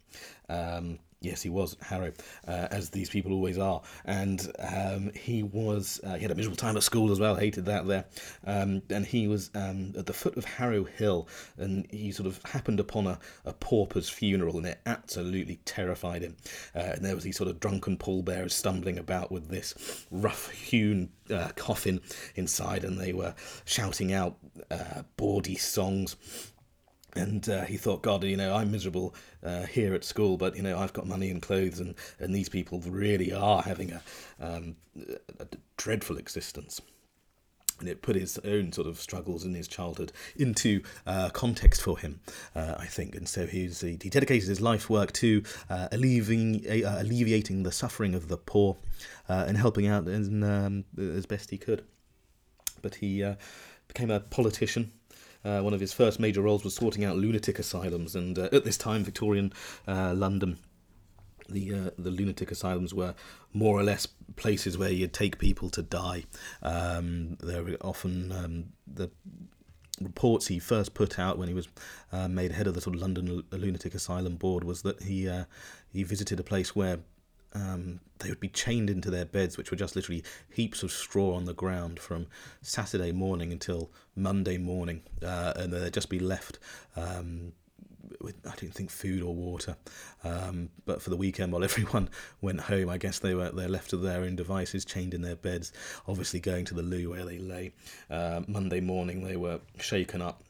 Um, 0.49 0.99
Yes, 1.23 1.43
he 1.43 1.51
was 1.51 1.77
Harrow, 1.83 2.13
uh, 2.49 2.69
as 2.71 2.89
these 2.89 3.11
people 3.11 3.33
always 3.33 3.59
are, 3.59 3.83
and 4.07 4.51
um, 4.59 5.11
he 5.15 5.43
was 5.43 6.01
uh, 6.03 6.15
he 6.15 6.23
had 6.23 6.31
a 6.31 6.35
miserable 6.35 6.57
time 6.57 6.79
at 6.79 6.83
school 6.83 7.13
as 7.13 7.21
well. 7.21 7.37
Hated 7.37 7.67
that 7.67 7.87
there, 7.87 8.07
um, 8.47 8.81
and 8.89 9.05
he 9.05 9.29
was 9.29 9.51
um, 9.55 9.93
at 9.99 10.07
the 10.07 10.15
foot 10.15 10.39
of 10.39 10.47
Harrow 10.47 10.85
Hill, 10.85 11.29
and 11.59 11.87
he 11.91 12.11
sort 12.11 12.27
of 12.27 12.41
happened 12.45 12.81
upon 12.81 13.07
a, 13.07 13.19
a 13.45 13.53
pauper's 13.53 14.09
funeral, 14.09 14.57
and 14.57 14.67
it 14.67 14.81
absolutely 14.87 15.57
terrified 15.67 16.23
him. 16.23 16.37
Uh, 16.75 16.93
and 16.95 17.05
there 17.05 17.15
was 17.15 17.25
these 17.25 17.37
sort 17.37 17.51
of 17.51 17.61
drunken 17.61 17.99
pallbearers 17.99 18.55
stumbling 18.55 18.97
about 18.97 19.31
with 19.31 19.49
this 19.51 20.07
rough-hewn 20.11 21.11
uh, 21.31 21.49
coffin 21.55 22.01
inside, 22.35 22.83
and 22.83 22.99
they 22.99 23.13
were 23.13 23.35
shouting 23.67 24.11
out 24.11 24.39
uh, 24.71 25.03
bawdy 25.19 25.57
songs 25.57 26.17
and 27.17 27.49
uh, 27.49 27.65
he 27.65 27.77
thought, 27.77 28.03
God, 28.03 28.25
you 28.25 28.37
know, 28.37 28.55
I'm 28.55 28.71
miserable 28.71 29.15
uh, 29.43 29.65
here 29.67 29.95
at 29.95 30.05
school, 30.05 30.37
but 30.37 30.57
you 30.57 30.63
know, 30.63 30.79
I've 30.79 30.93
got 30.93 31.07
money 31.07 31.31
and 31.31 31.43
clothes, 31.43 31.81
and, 31.81 31.95
and 32.19 32.35
these 32.35 32.49
people 32.49 32.81
really 32.81 33.33
are 33.33 33.63
having 33.63 33.93
a, 33.93 34.03
um, 34.41 34.77
a 35.39 35.47
dreadful 35.77 36.19
existence. 36.19 36.81
And 37.79 37.89
it 37.89 38.03
put 38.03 38.15
his 38.15 38.39
own 38.45 38.73
sort 38.73 38.87
of 38.87 39.01
struggles 39.01 39.47
in 39.47 39.55
his 39.55 39.67
childhood 39.67 40.13
into 40.37 40.83
uh, 41.07 41.31
context 41.31 41.81
for 41.81 41.99
him, 41.99 42.21
uh, 42.55 42.75
I 42.79 42.85
think. 42.85 43.15
And 43.15 43.27
so 43.27 43.47
he's, 43.47 43.81
he 43.81 43.97
dedicated 43.97 44.51
his 44.51 44.61
life 44.61 44.91
work 44.91 45.13
to 45.15 45.43
uh, 45.71 45.89
alleviating, 45.91 46.85
uh, 46.85 46.99
alleviating 47.01 47.63
the 47.63 47.73
suffering 47.73 48.15
of 48.15 48.29
the 48.29 48.37
poor 48.37 48.77
and 49.29 49.57
helping 49.57 49.87
out 49.87 50.07
as, 50.09 50.29
um, 50.29 50.85
as 50.99 51.25
best 51.25 51.51
he 51.51 51.57
could. 51.57 51.83
But 52.83 52.97
he 52.97 53.25
became 53.89 54.11
a 54.11 54.21
politician 54.21 54.93
uh, 55.45 55.61
one 55.61 55.75
of 55.75 55.81
his 55.81 55.93
first 55.93 56.21
major 56.21 56.43
roles 56.43 56.65
was 56.65 56.75
sorting 56.75 57.05
out 57.05 57.17
lunatic 57.17 57.59
asylums, 57.59 58.15
and 58.15 58.39
uh, 58.39 58.49
at 58.53 58.65
this 58.65 58.77
time, 58.77 59.05
Victorian 59.05 59.53
uh, 59.89 60.13
London, 60.15 60.59
the 61.49 61.75
uh, 61.75 61.91
the 61.99 62.11
lunatic 62.11 62.51
asylums 62.51 62.95
were 62.95 63.15
more 63.53 63.79
or 63.79 63.83
less 63.83 64.07
places 64.37 64.79
where 64.79 64.91
you'd 64.91 65.13
take 65.13 65.39
people 65.39 65.71
to 65.71 65.83
die. 65.83 66.25
Um, 66.63 67.37
they 67.43 67.61
were 67.61 67.77
often 67.81 68.33
um, 68.33 68.65
the 68.87 69.11
reports 70.01 70.47
he 70.47 70.59
first 70.59 70.95
put 70.95 71.19
out 71.19 71.39
when 71.39 71.49
he 71.49 71.55
was 71.55 71.69
uh, 72.13 72.29
made 72.29 72.53
head 72.53 72.67
of 72.67 72.75
the 72.75 72.81
sort 72.81 72.97
of 72.97 73.03
London 73.03 73.45
Lunatic 73.51 73.95
Asylum 73.95 74.37
Board 74.37 74.65
was 74.65 74.83
that 74.83 75.03
he 75.03 75.29
uh, 75.29 75.45
he 75.93 76.03
visited 76.03 76.41
a 76.41 76.45
place 76.45 76.75
where 76.75 76.99
um, 77.55 78.01
they 78.19 78.29
would 78.29 78.41
be 78.41 78.49
chained 78.49 78.91
into 78.91 79.11
their 79.11 79.25
beds, 79.25 79.57
which 79.57 79.71
were 79.71 79.77
just 79.77 79.97
literally 79.97 80.23
heaps 80.51 80.83
of 80.83 80.93
straw 80.93 81.35
on 81.35 81.45
the 81.45 81.55
ground 81.55 81.99
from 81.99 82.27
Saturday 82.63 83.13
morning 83.13 83.53
until 83.53 83.91
Monday 84.15 84.59
morning, 84.59 85.03
uh, 85.23 85.55
and 85.57 85.73
they'd 85.73 85.93
just 85.93 86.11
be 86.11 86.19
left 86.19 86.59
um, 86.97 87.53
with 88.21 88.37
I 88.47 88.55
don't 88.57 88.73
think 88.73 88.91
food 88.91 89.23
or 89.23 89.35
water. 89.35 89.77
Um, 90.23 90.71
but 90.85 91.03
for 91.03 91.11
the 91.11 91.17
weekend, 91.17 91.53
while 91.53 91.65
everyone 91.71 92.09
went 92.41 92.61
home, 92.61 92.89
I 92.89 92.99
guess 92.99 93.19
they 93.19 93.35
were 93.35 93.51
they're 93.51 93.69
left 93.69 93.91
to 93.91 93.97
their 93.97 94.23
own 94.23 94.37
devices, 94.37 94.85
chained 94.85 95.15
in 95.15 95.23
their 95.23 95.37
beds, 95.37 95.73
obviously 96.07 96.41
going 96.41 96.65
to 96.67 96.75
the 96.75 96.83
loo 96.83 97.11
where 97.11 97.25
they 97.25 97.39
lay. 97.39 97.73
Uh, 98.09 98.43
Monday 98.47 98.81
morning, 98.81 99.25
they 99.25 99.37
were 99.37 99.61
shaken 99.79 100.23
up 100.23 100.43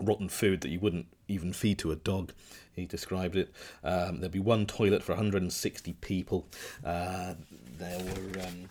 rotten 0.00 0.28
food 0.28 0.60
that 0.60 0.68
you 0.68 0.78
wouldn't 0.78 1.06
even 1.26 1.52
feed 1.52 1.78
to 1.78 1.90
a 1.90 1.96
dog. 1.96 2.32
He 2.78 2.86
described 2.86 3.36
it. 3.36 3.52
Um, 3.82 4.20
there'd 4.20 4.32
be 4.32 4.38
one 4.38 4.66
toilet 4.66 5.02
for 5.02 5.12
160 5.12 5.92
people. 5.94 6.46
Uh, 6.84 7.34
there 7.78 7.98
were 7.98 8.42
um, 8.42 8.68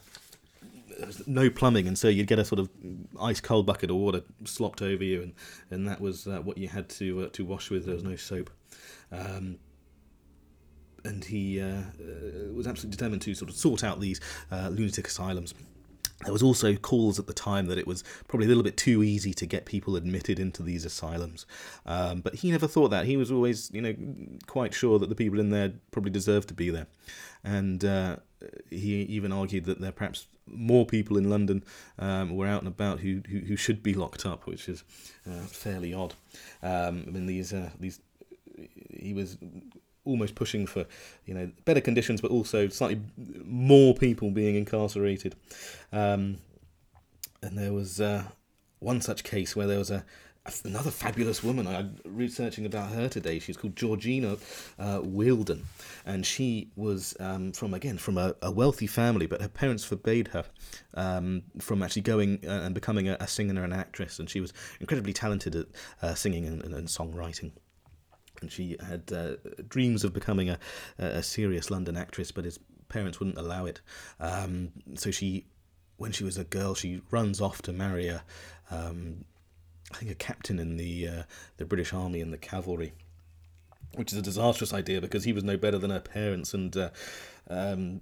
no 1.25 1.49
plumbing, 1.49 1.87
and 1.87 1.97
so 1.97 2.07
you'd 2.07 2.27
get 2.27 2.39
a 2.39 2.45
sort 2.45 2.59
of 2.59 2.69
ice 3.19 3.41
cold 3.41 3.65
bucket 3.65 3.89
of 3.89 3.97
water 3.97 4.23
slopped 4.45 4.81
over 4.81 5.03
you, 5.03 5.21
and, 5.21 5.33
and 5.69 5.87
that 5.87 6.01
was 6.01 6.27
uh, 6.27 6.39
what 6.39 6.57
you 6.57 6.67
had 6.67 6.89
to 6.89 7.21
uh, 7.21 7.29
to 7.33 7.45
wash 7.45 7.69
with. 7.69 7.85
There 7.85 7.95
was 7.95 8.03
no 8.03 8.15
soap. 8.15 8.49
Um, 9.11 9.59
and 11.03 11.23
he 11.23 11.61
uh, 11.61 11.65
uh, 11.67 12.53
was 12.53 12.67
absolutely 12.67 12.97
determined 12.97 13.21
to 13.21 13.33
sort 13.33 13.49
of 13.49 13.55
sort 13.55 13.83
out 13.83 13.99
these 13.99 14.19
uh, 14.51 14.69
lunatic 14.69 15.07
asylums. 15.07 15.53
There 16.23 16.33
was 16.33 16.41
also 16.41 16.75
calls 16.75 17.19
at 17.19 17.27
the 17.27 17.33
time 17.33 17.67
that 17.67 17.77
it 17.77 17.85
was 17.85 18.03
probably 18.27 18.45
a 18.45 18.47
little 18.47 18.63
bit 18.63 18.75
too 18.75 19.03
easy 19.03 19.33
to 19.35 19.45
get 19.45 19.65
people 19.65 19.95
admitted 19.95 20.39
into 20.39 20.63
these 20.63 20.83
asylums, 20.83 21.45
um, 21.85 22.21
but 22.21 22.35
he 22.35 22.49
never 22.49 22.67
thought 22.67 22.89
that. 22.89 23.05
He 23.05 23.17
was 23.17 23.31
always, 23.31 23.69
you 23.71 23.81
know, 23.81 23.95
quite 24.47 24.73
sure 24.73 24.97
that 24.97 25.09
the 25.09 25.15
people 25.15 25.39
in 25.39 25.51
there 25.51 25.73
probably 25.91 26.11
deserved 26.11 26.47
to 26.47 26.55
be 26.55 26.71
there, 26.71 26.87
and 27.43 27.85
uh, 27.85 28.15
he 28.71 29.03
even 29.03 29.31
argued 29.31 29.65
that 29.65 29.79
there 29.79 29.91
perhaps 29.91 30.25
more 30.47 30.85
people 30.85 31.17
in 31.17 31.29
London 31.29 31.63
um, 31.99 32.35
were 32.35 32.47
out 32.47 32.61
and 32.61 32.67
about 32.67 33.01
who, 33.01 33.21
who, 33.29 33.39
who 33.39 33.55
should 33.55 33.83
be 33.83 33.93
locked 33.93 34.25
up, 34.25 34.47
which 34.47 34.69
is 34.69 34.83
uh, 35.29 35.45
fairly 35.45 35.93
odd. 35.93 36.15
Um, 36.63 37.03
I 37.07 37.11
mean, 37.11 37.25
these 37.27 37.53
uh, 37.53 37.69
these 37.79 37.99
he 38.89 39.13
was 39.13 39.37
almost 40.07 40.35
pushing 40.35 40.65
for 40.65 40.85
you 41.25 41.33
know 41.33 41.51
better 41.65 41.81
conditions, 41.81 42.21
but 42.21 42.31
also 42.31 42.67
slightly 42.69 43.01
more 43.45 43.93
people 43.93 44.31
being 44.31 44.55
incarcerated. 44.55 45.35
Um, 45.91 46.37
and 47.41 47.57
there 47.57 47.73
was 47.73 48.01
uh, 48.01 48.23
one 48.79 49.01
such 49.01 49.23
case 49.23 49.55
where 49.55 49.67
there 49.67 49.77
was 49.77 49.91
a 49.91 50.03
another 50.63 50.91
fabulous 50.91 51.43
woman. 51.43 51.67
I'm 51.67 51.97
researching 52.05 52.65
about 52.65 52.91
her 52.91 53.09
today. 53.09 53.39
She's 53.39 53.57
called 53.57 53.75
Georgina 53.75 54.37
uh, 54.79 55.01
Weldon, 55.03 55.65
and 56.05 56.25
she 56.25 56.71
was 56.75 57.15
um, 57.19 57.51
from 57.51 57.73
again 57.73 57.97
from 57.97 58.17
a, 58.17 58.35
a, 58.41 58.51
wealthy 58.51 58.87
family, 58.87 59.25
but 59.25 59.41
her 59.41 59.49
parents 59.49 59.83
forbade 59.83 60.29
her 60.29 60.45
um, 60.93 61.43
from 61.59 61.83
actually 61.83 62.03
going 62.03 62.39
uh, 62.45 62.61
and 62.63 62.73
becoming 62.73 63.09
a, 63.09 63.17
a, 63.19 63.27
singer 63.27 63.61
and 63.61 63.73
an 63.73 63.79
actress. 63.79 64.19
And 64.19 64.29
she 64.29 64.39
was 64.39 64.53
incredibly 64.79 65.13
talented 65.13 65.55
at 65.55 65.65
uh, 66.01 66.15
singing 66.15 66.45
and, 66.45 66.63
and, 66.63 66.73
and, 66.73 66.87
songwriting. 66.87 67.51
And 68.41 68.51
she 68.51 68.77
had 68.85 69.11
uh, 69.11 69.35
dreams 69.67 70.03
of 70.03 70.13
becoming 70.13 70.49
a, 70.49 70.59
a 70.97 71.23
serious 71.23 71.71
London 71.71 71.97
actress, 71.97 72.31
but 72.31 72.45
his 72.45 72.59
parents 72.89 73.19
wouldn't 73.19 73.37
allow 73.37 73.65
it. 73.65 73.81
Um, 74.19 74.71
so 74.95 75.11
she, 75.11 75.45
when 75.97 76.11
she 76.11 76.23
was 76.23 76.37
a 76.37 76.43
girl, 76.43 76.75
she 76.75 77.01
runs 77.09 77.41
off 77.41 77.61
to 77.63 77.73
marry 77.73 78.07
a 78.07 78.23
um, 78.69 79.25
I 79.93 79.97
think 79.97 80.11
a 80.11 80.15
captain 80.15 80.59
in 80.59 80.77
the 80.77 81.07
uh, 81.07 81.23
the 81.57 81.65
British 81.65 81.93
Army 81.93 82.21
and 82.21 82.33
the 82.33 82.37
cavalry, 82.37 82.93
which 83.95 84.11
is 84.11 84.19
a 84.19 84.21
disastrous 84.21 84.73
idea 84.73 84.99
because 84.99 85.23
he 85.23 85.33
was 85.33 85.43
no 85.43 85.57
better 85.57 85.77
than 85.77 85.91
her 85.91 85.99
parents, 85.99 86.53
and 86.53 86.75
uh, 86.75 86.89
um, 87.49 88.01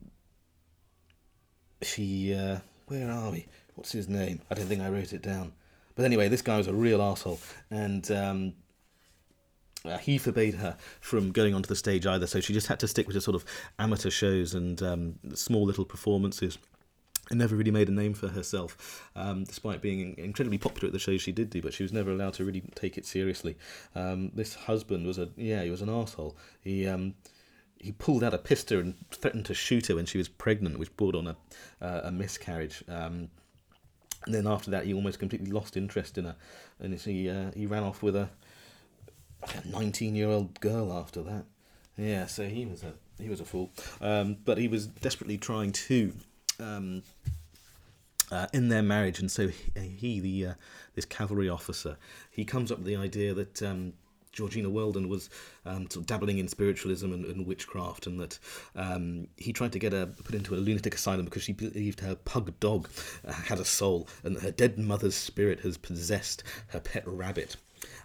she 1.82 2.34
uh, 2.34 2.60
where 2.88 3.12
are 3.12 3.32
we? 3.32 3.46
What's 3.76 3.92
his 3.92 4.10
name? 4.10 4.42
I 4.50 4.56
don't 4.56 4.66
think 4.66 4.82
I 4.82 4.90
wrote 4.90 5.14
it 5.14 5.22
down. 5.22 5.54
But 5.96 6.06
anyway, 6.06 6.28
this 6.28 6.42
guy 6.42 6.58
was 6.58 6.68
a 6.68 6.74
real 6.74 7.02
asshole, 7.02 7.40
and 7.70 8.10
um, 8.12 8.54
uh, 9.88 9.98
he 9.98 10.18
forbade 10.18 10.56
her 10.56 10.78
from 11.00 11.32
going 11.32 11.54
onto 11.54 11.68
the 11.68 11.76
stage 11.76 12.06
either. 12.06 12.28
So 12.28 12.40
she 12.40 12.54
just 12.54 12.68
had 12.68 12.80
to 12.80 12.88
stick 12.88 13.08
with 13.08 13.16
the 13.16 13.22
sort 13.22 13.36
of 13.36 13.46
amateur 13.80 14.10
shows 14.10 14.54
and 14.54 14.82
um, 14.82 15.16
small 15.34 15.66
little 15.66 15.86
performances 15.86 16.58
and 17.30 17.40
never 17.40 17.56
really 17.56 17.72
made 17.72 17.90
a 17.90 17.92
name 17.92 18.14
for 18.14 18.28
herself, 18.28 19.10
um, 19.16 19.44
despite 19.44 19.82
being 19.82 20.16
incredibly 20.18 20.58
popular 20.58 20.88
at 20.88 20.94
the 20.94 21.00
shows 21.00 21.22
she 21.22 21.32
did 21.32 21.50
do. 21.50 21.62
But 21.62 21.74
she 21.74 21.84
was 21.84 21.94
never 21.94 22.12
allowed 22.12 22.34
to 22.36 22.46
really 22.46 22.64
take 22.76 22.98
it 22.98 23.06
seriously. 23.06 23.58
Um, 23.96 24.32
this 24.34 24.56
husband 24.56 25.06
was 25.06 25.18
a 25.18 25.30
yeah, 25.36 25.64
he 25.64 25.70
was 25.70 25.82
an 25.82 25.90
asshole. 25.90 26.38
He 26.62 26.88
um, 26.88 27.16
he 27.80 27.92
pulled 27.92 28.24
out 28.24 28.34
a 28.34 28.38
pistol 28.38 28.80
and 28.80 28.96
threatened 29.12 29.46
to 29.46 29.54
shoot 29.54 29.88
her 29.88 29.96
when 29.96 30.06
she 30.06 30.18
was 30.18 30.28
pregnant, 30.28 30.80
which 30.80 30.96
brought 30.98 31.16
on 31.16 31.28
a 31.28 31.36
uh, 31.82 32.02
a 32.06 32.12
miscarriage. 32.12 32.84
Um, 32.88 33.30
and 34.26 34.34
then 34.34 34.48
after 34.48 34.72
that, 34.72 34.86
he 34.86 34.94
almost 34.94 35.20
completely 35.20 35.52
lost 35.52 35.78
interest 35.78 36.18
in 36.18 36.26
her, 36.26 36.36
and 36.80 36.94
he 36.94 37.30
uh, 37.30 37.52
he 37.56 37.66
ran 37.66 37.84
off 37.84 38.04
with 38.04 38.16
a 38.16 38.30
a 39.54 39.68
nineteen 39.68 40.16
year 40.16 40.30
old 40.30 40.60
girl 40.60 40.92
after 40.94 41.22
that. 41.24 41.46
Yeah, 41.98 42.26
so 42.26 42.48
he 42.48 42.66
was 42.66 42.84
a 42.84 42.94
he 43.22 43.30
was 43.30 43.40
a 43.40 43.46
fool. 43.46 43.72
Um, 44.02 44.38
but 44.44 44.58
he 44.58 44.68
was 44.68 44.88
desperately 44.88 45.38
trying 45.38 45.72
to 45.72 46.14
um, 46.60 47.04
uh, 48.32 48.48
in 48.54 48.70
their 48.70 48.84
marriage, 48.84 49.20
and 49.20 49.32
so 49.32 49.48
he, 49.48 49.80
he 49.80 50.20
the 50.20 50.48
uh, 50.48 50.54
this 50.96 51.06
cavalry 51.06 51.50
officer, 51.50 51.98
he 52.32 52.46
comes 52.46 52.72
up 52.72 52.80
with 52.80 52.88
the 52.88 52.96
idea 52.96 53.34
that 53.34 53.62
um, 53.62 53.94
Georgina 54.32 54.70
Weldon 54.70 55.08
was 55.08 55.30
um, 55.66 55.90
sort 55.90 55.98
of 55.98 56.06
dabbling 56.08 56.40
in 56.40 56.48
spiritualism 56.48 57.12
and, 57.12 57.26
and 57.26 57.46
witchcraft, 57.46 58.08
and 58.08 58.20
that 58.20 58.40
um, 58.76 59.28
he 59.38 59.54
tried 59.54 59.72
to 59.72 59.80
get 59.80 59.94
her 59.94 60.06
put 60.06 60.36
into 60.36 60.56
a 60.56 60.58
lunatic 60.58 60.96
asylum 60.96 61.26
because 61.26 61.44
she 61.44 61.54
believed 61.54 62.02
her 62.02 62.16
pug 62.16 62.60
dog 62.60 62.90
uh, 63.26 63.32
had 63.32 63.60
a 63.60 63.66
soul, 63.66 64.08
and 64.24 64.36
that 64.36 64.44
her 64.44 64.52
dead 64.52 64.78
mother's 64.78 65.16
spirit 65.16 65.62
has 65.62 65.78
possessed 65.78 66.44
her 66.68 66.80
pet 66.80 67.04
rabbit. 67.08 67.56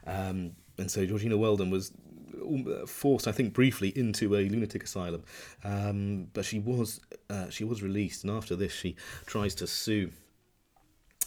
Um, 0.07 0.53
and 0.81 0.91
so 0.91 1.07
Georgina 1.07 1.37
Weldon 1.37 1.71
was 1.71 1.93
um, 2.43 2.87
forced, 2.87 3.29
I 3.29 3.33
think, 3.33 3.53
briefly 3.53 3.93
into 3.97 4.35
a 4.35 4.49
lunatic 4.49 4.85
asylum, 4.85 5.25
um, 5.65 6.29
but 6.33 6.45
she 6.45 6.59
was 6.59 7.01
uh, 7.29 7.51
she 7.51 7.65
was 7.65 7.83
released, 7.83 8.25
and 8.25 8.33
after 8.33 8.57
this, 8.57 8.73
she 8.73 8.97
tries 9.27 9.55
to 9.57 9.67
sue. 9.67 10.11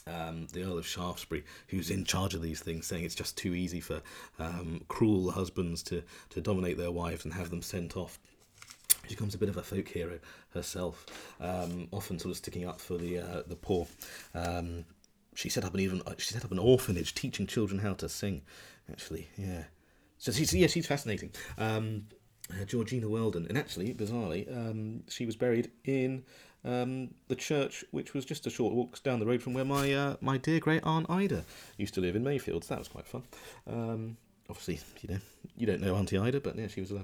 Um, 0.05 0.47
the 0.51 0.63
Earl 0.63 0.79
of 0.79 0.85
Shaftesbury, 0.85 1.45
who's 1.69 1.89
in 1.89 2.03
charge 2.03 2.33
of 2.33 2.41
these 2.41 2.59
things, 2.59 2.85
saying 2.85 3.05
it's 3.05 3.15
just 3.15 3.37
too 3.37 3.53
easy 3.53 3.79
for 3.79 4.01
um, 4.37 4.81
cruel 4.89 5.31
husbands 5.31 5.81
to, 5.83 6.03
to 6.31 6.41
dominate 6.41 6.77
their 6.77 6.91
wives 6.91 7.23
and 7.23 7.33
have 7.33 7.49
them 7.49 7.61
sent 7.61 7.95
off 7.95 8.19
she 9.07 9.15
becomes 9.15 9.35
a 9.35 9.37
bit 9.37 9.49
of 9.49 9.57
a 9.57 9.63
folk 9.63 9.87
hero 9.87 10.19
herself, 10.53 11.05
um, 11.41 11.87
often 11.91 12.19
sort 12.19 12.31
of 12.31 12.37
sticking 12.37 12.65
up 12.65 12.79
for 12.79 12.97
the 12.97 13.19
uh, 13.19 13.43
the 13.47 13.55
poor. 13.55 13.87
Um, 15.33 15.35
she 15.35 15.49
set 15.49 15.65
up 15.65 15.73
an 15.73 15.79
even 15.79 16.01
she 16.17 16.33
set 16.33 16.45
up 16.45 16.51
an 16.51 16.59
orphanage 16.59 17.13
teaching 17.13 17.47
children 17.47 17.79
how 17.79 17.93
to 17.95 18.09
sing. 18.09 18.41
Actually, 18.91 19.29
yeah, 19.37 19.63
so 20.17 20.31
she's, 20.31 20.53
yeah, 20.53 20.67
she's 20.67 20.87
fascinating. 20.87 21.31
Um, 21.57 22.07
uh, 22.51 22.65
Georgina 22.65 23.09
Weldon, 23.09 23.45
and 23.47 23.57
actually, 23.57 23.93
bizarrely, 23.93 24.49
um, 24.55 25.03
she 25.09 25.25
was 25.25 25.35
buried 25.35 25.71
in 25.85 26.23
um, 26.65 27.11
the 27.27 27.35
church, 27.35 27.85
which 27.91 28.13
was 28.13 28.25
just 28.25 28.45
a 28.45 28.49
short 28.49 28.73
walk 28.73 29.01
down 29.03 29.19
the 29.19 29.25
road 29.25 29.41
from 29.41 29.53
where 29.53 29.65
my 29.65 29.93
uh, 29.93 30.15
my 30.21 30.37
dear 30.37 30.59
great 30.59 30.83
aunt 30.83 31.09
Ida 31.09 31.45
used 31.77 31.93
to 31.95 32.01
live 32.01 32.15
in 32.15 32.23
Mayfield. 32.23 32.63
So 32.65 32.73
that 32.73 32.79
was 32.79 32.87
quite 32.87 33.07
fun. 33.07 33.23
Um, 33.67 34.17
obviously, 34.49 34.79
you 35.01 35.13
know, 35.13 35.21
you 35.57 35.65
don't 35.65 35.81
know 35.81 35.95
Auntie 35.95 36.17
Ida, 36.17 36.41
but 36.41 36.57
yeah, 36.57 36.67
she 36.67 36.81
was 36.81 36.91
a, 36.91 37.03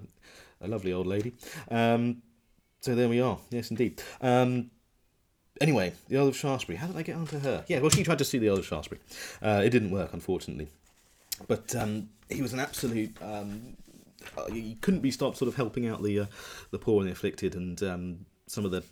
a 0.61 0.67
lovely 0.67 0.93
old 0.93 1.07
lady. 1.07 1.33
Um, 1.71 2.21
so 2.81 2.95
there 2.95 3.09
we 3.09 3.21
are. 3.21 3.37
Yes, 3.49 3.71
indeed. 3.71 4.01
Anyway, 5.61 5.93
the 6.07 6.17
Earl 6.17 6.29
of 6.29 6.37
Shaftesbury. 6.37 6.77
How 6.77 6.87
did 6.87 6.95
I 6.95 7.01
get 7.01 7.15
onto 7.15 7.39
her? 7.39 7.65
Yeah, 7.67 7.79
well, 7.79 7.89
she 7.89 8.03
tried 8.03 8.19
to 8.19 8.25
see 8.25 8.37
the 8.37 8.49
Earl 8.49 8.59
of 8.59 8.65
Shaftesbury. 8.65 9.01
Uh, 9.41 9.61
it 9.63 9.69
didn't 9.69 9.91
work, 9.91 10.13
unfortunately. 10.13 10.69
But 11.47 11.75
um, 11.75 12.09
he 12.29 12.41
was 12.41 12.53
an 12.53 12.59
absolute. 12.59 13.15
Um, 13.21 13.77
uh, 14.37 14.45
he 14.51 14.77
couldn't 14.81 15.01
be 15.01 15.11
stopped, 15.11 15.37
sort 15.37 15.47
of 15.47 15.55
helping 15.55 15.87
out 15.87 16.03
the 16.03 16.21
uh, 16.21 16.25
the 16.71 16.79
poor 16.79 16.99
and 16.99 17.07
the 17.07 17.13
afflicted, 17.13 17.55
and 17.55 17.81
um, 17.83 18.25
some 18.47 18.65
of 18.65 18.71
the 18.71 18.83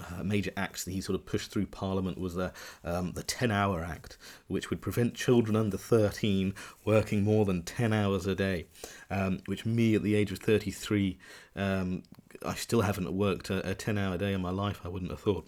uh, 0.00 0.22
major 0.22 0.50
acts 0.56 0.84
that 0.84 0.92
he 0.92 1.00
sort 1.00 1.18
of 1.18 1.26
pushed 1.26 1.50
through 1.50 1.66
Parliament 1.66 2.18
was 2.18 2.34
the 2.34 2.52
um, 2.84 3.12
the 3.12 3.22
Ten 3.22 3.50
Hour 3.50 3.84
Act, 3.84 4.18
which 4.48 4.70
would 4.70 4.80
prevent 4.80 5.14
children 5.14 5.56
under 5.56 5.76
thirteen 5.76 6.54
working 6.84 7.22
more 7.22 7.44
than 7.44 7.62
ten 7.62 7.92
hours 7.92 8.26
a 8.26 8.34
day. 8.34 8.66
Um, 9.10 9.40
which 9.46 9.66
me, 9.66 9.94
at 9.94 10.02
the 10.02 10.14
age 10.14 10.32
of 10.32 10.38
thirty 10.38 10.70
three, 10.70 11.18
um, 11.56 12.02
I 12.44 12.54
still 12.54 12.82
haven't 12.82 13.12
worked 13.12 13.50
a, 13.50 13.70
a 13.70 13.74
ten 13.74 13.98
hour 13.98 14.16
day 14.16 14.32
in 14.32 14.40
my 14.40 14.50
life. 14.50 14.80
I 14.84 14.88
wouldn't 14.88 15.10
have 15.10 15.20
thought. 15.20 15.46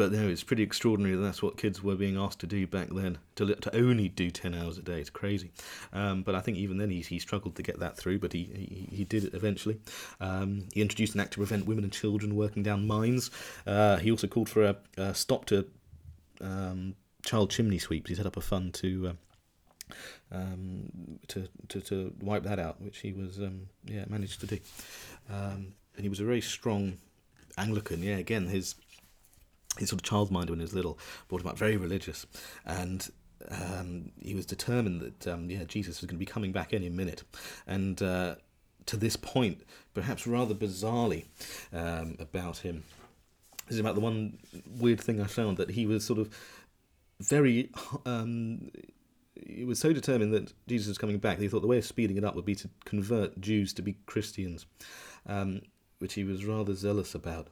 But 0.00 0.12
no, 0.12 0.28
it's 0.28 0.42
pretty 0.42 0.62
extraordinary 0.62 1.14
that 1.14 1.20
that's 1.20 1.42
what 1.42 1.58
kids 1.58 1.82
were 1.82 1.94
being 1.94 2.16
asked 2.16 2.38
to 2.38 2.46
do 2.46 2.66
back 2.66 2.88
then, 2.90 3.18
to, 3.34 3.54
to 3.54 3.76
only 3.76 4.08
do 4.08 4.30
10 4.30 4.54
hours 4.54 4.78
a 4.78 4.82
day. 4.82 4.98
It's 4.98 5.10
crazy. 5.10 5.50
Um, 5.92 6.22
but 6.22 6.34
I 6.34 6.40
think 6.40 6.56
even 6.56 6.78
then 6.78 6.88
he, 6.88 7.02
he 7.02 7.18
struggled 7.18 7.54
to 7.56 7.62
get 7.62 7.80
that 7.80 7.98
through, 7.98 8.18
but 8.18 8.32
he, 8.32 8.44
he, 8.44 8.96
he 8.96 9.04
did 9.04 9.24
it 9.24 9.34
eventually. 9.34 9.78
Um, 10.18 10.68
he 10.72 10.80
introduced 10.80 11.12
an 11.12 11.20
act 11.20 11.34
to 11.34 11.40
prevent 11.40 11.66
women 11.66 11.84
and 11.84 11.92
children 11.92 12.34
working 12.34 12.62
down 12.62 12.86
mines. 12.86 13.30
Uh, 13.66 13.98
he 13.98 14.10
also 14.10 14.26
called 14.26 14.48
for 14.48 14.64
a, 14.64 14.76
a 14.96 15.14
stop 15.14 15.44
to 15.44 15.66
um, 16.40 16.94
child 17.22 17.50
chimney 17.50 17.78
sweeps. 17.78 18.08
He 18.08 18.16
set 18.16 18.24
up 18.24 18.38
a 18.38 18.40
fund 18.40 18.72
to. 18.76 19.08
Uh, 19.08 19.92
um, 20.32 21.18
to, 21.28 21.46
to 21.68 21.80
to 21.82 22.14
wipe 22.22 22.44
that 22.44 22.58
out, 22.58 22.80
which 22.80 23.00
he 23.00 23.12
was 23.12 23.38
um, 23.38 23.68
yeah 23.84 24.04
managed 24.08 24.40
to 24.40 24.46
do, 24.46 24.58
um, 25.28 25.74
and 25.96 26.04
he 26.04 26.08
was 26.08 26.20
a 26.20 26.24
very 26.24 26.40
strong 26.40 26.98
Anglican. 27.58 28.00
Yeah, 28.00 28.16
again 28.16 28.46
his 28.46 28.76
his 29.78 29.90
sort 29.90 30.02
of 30.02 30.08
childminder 30.08 30.50
when 30.50 30.58
he 30.58 30.64
was 30.64 30.74
little 30.74 30.98
brought 31.28 31.42
him 31.42 31.48
up 31.48 31.58
very 31.58 31.76
religious, 31.76 32.26
and 32.66 33.10
um, 33.50 34.12
he 34.20 34.34
was 34.34 34.46
determined 34.46 35.00
that 35.00 35.26
um, 35.26 35.50
yeah 35.50 35.64
Jesus 35.64 36.00
was 36.00 36.08
going 36.08 36.16
to 36.16 36.24
be 36.24 36.30
coming 36.30 36.52
back 36.52 36.72
any 36.72 36.88
minute, 36.88 37.22
and 37.66 38.02
uh, 38.02 38.34
to 38.86 38.96
this 38.96 39.16
point, 39.16 39.62
perhaps 39.94 40.26
rather 40.26 40.54
bizarrely 40.54 41.26
um, 41.72 42.16
about 42.18 42.58
him, 42.58 42.84
this 43.66 43.74
is 43.76 43.80
about 43.80 43.94
the 43.94 44.00
one 44.00 44.38
weird 44.78 45.00
thing 45.00 45.20
I 45.20 45.26
found 45.26 45.56
that 45.58 45.70
he 45.70 45.86
was 45.86 46.04
sort 46.04 46.18
of 46.18 46.34
very. 47.20 47.70
Um, 48.04 48.70
he 49.46 49.64
was 49.64 49.78
so 49.78 49.92
determined 49.92 50.34
that 50.34 50.52
Jesus 50.66 50.88
was 50.88 50.98
coming 50.98 51.18
back 51.18 51.38
that 51.38 51.42
he 51.42 51.48
thought 51.48 51.62
the 51.62 51.68
way 51.68 51.78
of 51.78 51.84
speeding 51.86 52.18
it 52.18 52.24
up 52.24 52.34
would 52.34 52.44
be 52.44 52.56
to 52.56 52.68
convert 52.84 53.40
Jews 53.40 53.72
to 53.74 53.82
be 53.82 53.96
Christians, 54.04 54.66
um, 55.26 55.62
which 55.98 56.14
he 56.14 56.24
was 56.24 56.44
rather 56.44 56.74
zealous 56.74 57.14
about. 57.14 57.48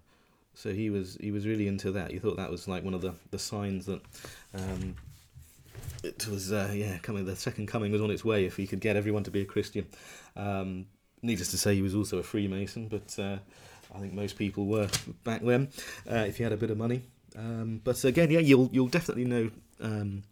So 0.59 0.73
he 0.73 0.91
was 0.91 1.17
he 1.21 1.31
was 1.31 1.47
really 1.47 1.69
into 1.69 1.93
that. 1.93 2.11
He 2.11 2.19
thought 2.19 2.37
that 2.37 2.51
was 2.51 2.67
like 2.67 2.83
one 2.83 2.93
of 2.93 3.01
the, 3.01 3.15
the 3.31 3.39
signs 3.39 3.87
that 3.87 4.01
um, 4.53 4.97
it 6.03 6.27
was 6.27 6.51
uh, 6.51 6.73
yeah 6.75 6.99
coming. 6.99 7.25
The 7.27 7.37
second 7.37 7.69
coming 7.69 7.93
was 7.93 8.03
on 8.03 8.11
its 8.11 8.25
way 8.25 8.45
if 8.45 8.57
he 8.57 8.67
could 8.67 8.81
get 8.81 8.97
everyone 8.97 9.23
to 9.23 9.31
be 9.31 9.43
a 9.43 9.45
Christian. 9.45 9.87
Um, 10.35 10.87
needless 11.23 11.53
to 11.53 11.59
say, 11.59 11.77
he 11.77 11.83
was 11.83 11.95
also 11.95 12.19
a 12.19 12.25
Freemason, 12.25 12.89
but 12.89 13.17
uh, 13.21 13.39
I 13.95 14.01
think 14.01 14.15
most 14.15 14.37
people 14.37 14.67
were 14.67 14.89
back 15.23 15.43
then 15.43 15.69
uh, 16.11 16.27
if 16.27 16.41
you 16.41 16.45
had 16.45 16.53
a 16.53 16.57
bit 16.57 16.71
of 16.73 16.77
money. 16.77 17.03
Um, 17.37 17.81
but 17.85 18.03
again, 18.03 18.33
yeah, 18.33 18.41
you'll 18.41 18.69
you'll 18.73 18.89
definitely 18.89 19.27
know 19.27 19.51
um, 19.81 20.25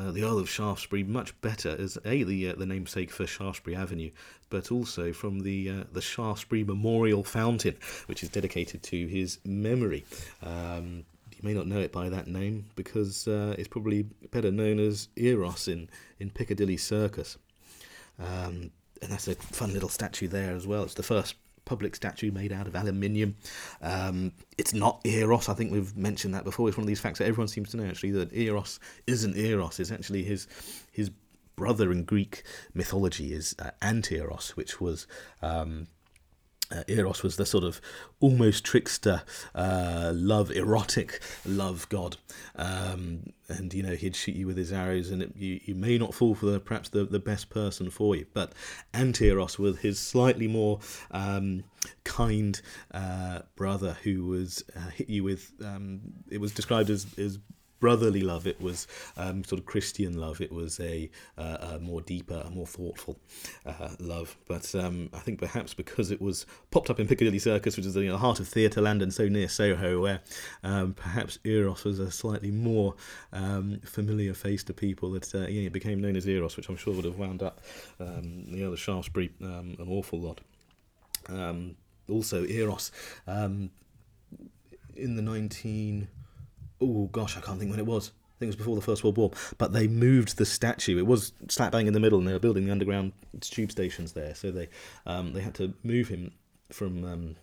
uh, 0.00 0.10
the 0.10 0.22
Earl 0.24 0.38
of 0.38 0.48
Shaftesbury 0.48 1.04
much 1.04 1.38
better 1.40 1.76
as 1.78 1.98
a 2.04 2.22
the 2.22 2.50
uh, 2.50 2.54
the 2.54 2.66
namesake 2.66 3.10
for 3.10 3.26
Shaftesbury 3.26 3.76
Avenue, 3.76 4.10
but 4.48 4.72
also 4.72 5.12
from 5.12 5.40
the 5.40 5.70
uh, 5.70 5.84
the 5.92 6.00
Shaftesbury 6.00 6.64
Memorial 6.64 7.22
Fountain, 7.22 7.76
which 8.06 8.22
is 8.22 8.28
dedicated 8.28 8.82
to 8.84 9.06
his 9.06 9.38
memory. 9.44 10.04
Um, 10.42 11.04
you 11.32 11.40
may 11.42 11.54
not 11.54 11.66
know 11.66 11.80
it 11.80 11.92
by 11.92 12.08
that 12.08 12.26
name 12.26 12.66
because 12.76 13.26
uh, 13.28 13.54
it's 13.58 13.68
probably 13.68 14.02
better 14.30 14.50
known 14.50 14.78
as 14.78 15.08
Eros 15.16 15.68
in 15.68 15.88
in 16.18 16.30
Piccadilly 16.30 16.76
Circus, 16.76 17.36
um, 18.18 18.70
and 19.02 19.10
that's 19.10 19.28
a 19.28 19.34
fun 19.34 19.72
little 19.72 19.88
statue 19.88 20.28
there 20.28 20.54
as 20.54 20.66
well. 20.66 20.84
It's 20.84 20.94
the 20.94 21.02
first 21.02 21.34
public 21.70 21.94
statue 21.94 22.32
made 22.32 22.52
out 22.52 22.66
of 22.66 22.74
aluminium. 22.74 23.36
Um, 23.80 24.32
it's 24.58 24.74
not 24.74 25.00
Eros. 25.04 25.48
I 25.48 25.54
think 25.54 25.70
we've 25.70 25.96
mentioned 25.96 26.34
that 26.34 26.42
before. 26.42 26.66
It's 26.66 26.76
one 26.76 26.82
of 26.82 26.88
these 26.88 26.98
facts 26.98 27.20
that 27.20 27.28
everyone 27.28 27.46
seems 27.46 27.70
to 27.70 27.76
know 27.76 27.84
actually 27.84 28.10
that 28.10 28.32
Eros 28.32 28.80
isn't 29.06 29.36
Eros. 29.36 29.78
It's 29.78 29.92
actually 29.92 30.24
his 30.24 30.48
his 30.90 31.12
brother 31.54 31.92
in 31.92 32.02
Greek 32.02 32.42
mythology 32.74 33.32
is 33.32 33.54
uh, 33.60 33.70
Anteros, 33.80 34.50
which 34.50 34.80
was. 34.80 35.06
Um, 35.42 35.86
uh, 36.70 36.84
Eros 36.88 37.22
was 37.22 37.36
the 37.36 37.46
sort 37.46 37.64
of 37.64 37.80
almost 38.20 38.64
trickster, 38.64 39.22
uh, 39.54 40.12
love, 40.14 40.50
erotic 40.50 41.20
love 41.44 41.88
god, 41.88 42.16
um, 42.56 43.32
and 43.48 43.74
you 43.74 43.82
know 43.82 43.94
he'd 43.94 44.14
shoot 44.14 44.36
you 44.36 44.46
with 44.46 44.56
his 44.56 44.72
arrows, 44.72 45.10
and 45.10 45.22
it, 45.22 45.32
you 45.36 45.60
you 45.64 45.74
may 45.74 45.98
not 45.98 46.14
fall 46.14 46.34
for 46.34 46.46
the 46.46 46.60
perhaps 46.60 46.88
the, 46.88 47.04
the 47.04 47.18
best 47.18 47.50
person 47.50 47.90
for 47.90 48.14
you. 48.14 48.26
But 48.32 48.52
Anteros, 48.94 49.58
with 49.58 49.80
his 49.80 49.98
slightly 49.98 50.46
more 50.46 50.80
um, 51.10 51.64
kind 52.04 52.60
uh, 52.92 53.40
brother, 53.56 53.96
who 54.02 54.26
was 54.26 54.64
uh, 54.76 54.90
hit 54.90 55.08
you 55.08 55.24
with, 55.24 55.52
um, 55.64 56.00
it 56.30 56.40
was 56.40 56.52
described 56.52 56.90
as, 56.90 57.06
as 57.18 57.38
brotherly 57.80 58.20
love. 58.20 58.46
It 58.46 58.60
was 58.60 58.86
um, 59.16 59.42
sort 59.42 59.58
of 59.58 59.66
Christian 59.66 60.16
love. 60.16 60.40
It 60.40 60.52
was 60.52 60.78
a, 60.78 61.10
uh, 61.36 61.56
a 61.60 61.78
more 61.78 62.00
deeper, 62.00 62.44
a 62.46 62.50
more 62.50 62.66
thoughtful 62.66 63.18
uh, 63.66 63.90
love. 63.98 64.36
But 64.46 64.72
um, 64.74 65.08
I 65.12 65.18
think 65.18 65.40
perhaps 65.40 65.74
because 65.74 66.10
it 66.10 66.20
was 66.20 66.46
popped 66.70 66.90
up 66.90 67.00
in 67.00 67.08
Piccadilly 67.08 67.38
Circus, 67.38 67.76
which 67.76 67.86
is 67.86 67.94
the 67.94 68.02
you 68.02 68.10
know, 68.10 68.18
heart 68.18 68.38
of 68.38 68.46
Theatreland 68.46 69.02
and 69.02 69.12
so 69.12 69.28
near 69.28 69.48
Soho, 69.48 70.00
where 70.00 70.20
um, 70.62 70.92
perhaps 70.94 71.38
Eros 71.44 71.84
was 71.84 71.98
a 71.98 72.10
slightly 72.10 72.50
more 72.50 72.94
um, 73.32 73.80
familiar 73.84 74.34
face 74.34 74.62
to 74.64 74.74
people, 74.74 75.10
that 75.12 75.34
uh, 75.34 75.46
yeah, 75.48 75.66
it 75.66 75.72
became 75.72 76.00
known 76.00 76.16
as 76.16 76.28
Eros, 76.28 76.56
which 76.56 76.68
I'm 76.68 76.76
sure 76.76 76.94
would 76.94 77.04
have 77.06 77.18
wound 77.18 77.42
up 77.42 77.60
um, 77.98 78.44
the 78.52 78.64
other 78.64 78.76
Shaftesbury 78.76 79.32
um, 79.42 79.76
an 79.78 79.88
awful 79.88 80.20
lot. 80.20 80.40
also, 82.08 82.44
Eros 82.44 82.92
in 84.96 85.16
the 85.16 85.22
19 85.22 86.08
oh 86.80 87.08
gosh, 87.12 87.36
I 87.36 87.40
can't 87.40 87.58
think 87.58 87.70
when 87.70 87.80
it 87.80 87.86
was. 87.86 88.08
I 88.08 88.38
think 88.40 88.48
it 88.48 88.56
was 88.56 88.56
before 88.56 88.76
the 88.76 88.82
First 88.82 89.04
World 89.04 89.18
War. 89.18 89.32
But 89.58 89.72
they 89.72 89.86
moved 89.86 90.38
the 90.38 90.46
statue. 90.46 90.98
It 90.98 91.06
was 91.06 91.32
slap 91.48 91.72
bang 91.72 91.86
in 91.86 91.92
the 91.92 92.00
middle, 92.00 92.18
and 92.18 92.26
they 92.26 92.32
were 92.32 92.38
building 92.38 92.64
the 92.64 92.72
underground 92.72 93.12
tube 93.40 93.70
stations 93.70 94.12
there. 94.12 94.34
So 94.34 94.50
they 94.50 94.68
um, 95.06 95.32
they 95.32 95.40
had 95.40 95.54
to 95.56 95.74
move 95.82 96.08
him 96.08 96.32
from 96.70 97.04
um, 97.04 97.36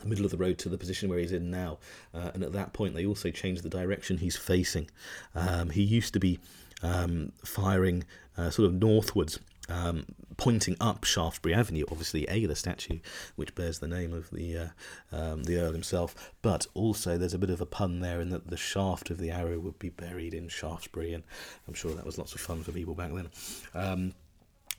the 0.00 0.06
middle 0.06 0.24
of 0.24 0.30
the 0.30 0.36
road 0.36 0.58
to 0.58 0.68
the 0.68 0.78
position 0.78 1.08
where 1.08 1.18
he's 1.18 1.32
in 1.32 1.50
now. 1.50 1.78
Uh, 2.14 2.30
and 2.34 2.42
at 2.42 2.52
that 2.52 2.72
point, 2.72 2.94
they 2.94 3.04
also 3.04 3.30
changed 3.30 3.62
the 3.62 3.68
direction 3.68 4.18
he's 4.18 4.36
facing. 4.36 4.90
Um, 5.34 5.70
he 5.70 5.82
used 5.82 6.14
to 6.14 6.20
be 6.20 6.38
um, 6.82 7.32
firing 7.44 8.04
uh, 8.36 8.50
sort 8.50 8.66
of 8.66 8.74
northwards 8.74 9.38
um, 9.68 10.04
pointing 10.36 10.76
up 10.80 11.04
Shaftesbury 11.04 11.54
Avenue, 11.54 11.84
obviously 11.90 12.24
a 12.28 12.46
the 12.46 12.56
statue 12.56 12.98
which 13.36 13.54
bears 13.54 13.78
the 13.78 13.88
name 13.88 14.12
of 14.12 14.30
the 14.30 14.58
uh, 14.58 14.68
um, 15.12 15.44
the 15.44 15.58
Earl 15.58 15.72
himself, 15.72 16.32
but 16.42 16.66
also 16.74 17.16
there's 17.16 17.34
a 17.34 17.38
bit 17.38 17.50
of 17.50 17.60
a 17.60 17.66
pun 17.66 18.00
there 18.00 18.20
in 18.20 18.30
that 18.30 18.48
the 18.48 18.56
shaft 18.56 19.10
of 19.10 19.18
the 19.18 19.30
arrow 19.30 19.58
would 19.58 19.78
be 19.78 19.90
buried 19.90 20.34
in 20.34 20.48
Shaftesbury, 20.48 21.14
and 21.14 21.24
I'm 21.66 21.74
sure 21.74 21.94
that 21.94 22.06
was 22.06 22.18
lots 22.18 22.34
of 22.34 22.40
fun 22.40 22.62
for 22.62 22.72
people 22.72 22.94
back 22.94 23.12
then. 23.12 23.30
Um, 23.74 24.14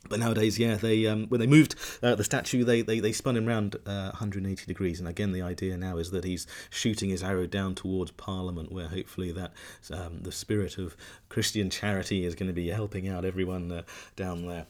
but 0.08 0.18
nowadays, 0.18 0.58
yeah, 0.58 0.74
they 0.76 1.06
um, 1.06 1.26
when 1.28 1.40
they 1.40 1.46
moved 1.46 1.74
uh, 2.02 2.14
the 2.14 2.24
statue, 2.24 2.64
they, 2.64 2.82
they, 2.82 3.00
they 3.00 3.12
spun 3.12 3.36
him 3.36 3.46
round 3.46 3.76
uh, 3.86 4.10
180 4.10 4.66
degrees, 4.66 5.00
and 5.00 5.08
again, 5.08 5.32
the 5.32 5.42
idea 5.42 5.76
now 5.76 5.96
is 5.98 6.10
that 6.10 6.24
he's 6.24 6.46
shooting 6.70 7.10
his 7.10 7.22
arrow 7.22 7.46
down 7.46 7.74
towards 7.74 8.10
Parliament, 8.12 8.72
where 8.72 8.88
hopefully 8.88 9.32
that 9.32 9.52
um, 9.92 10.20
the 10.22 10.32
spirit 10.32 10.78
of 10.78 10.96
Christian 11.28 11.70
charity 11.70 12.24
is 12.24 12.34
going 12.34 12.48
to 12.48 12.54
be 12.54 12.68
helping 12.68 13.08
out 13.08 13.24
everyone 13.24 13.70
uh, 13.70 13.82
down 14.16 14.46
there. 14.46 14.66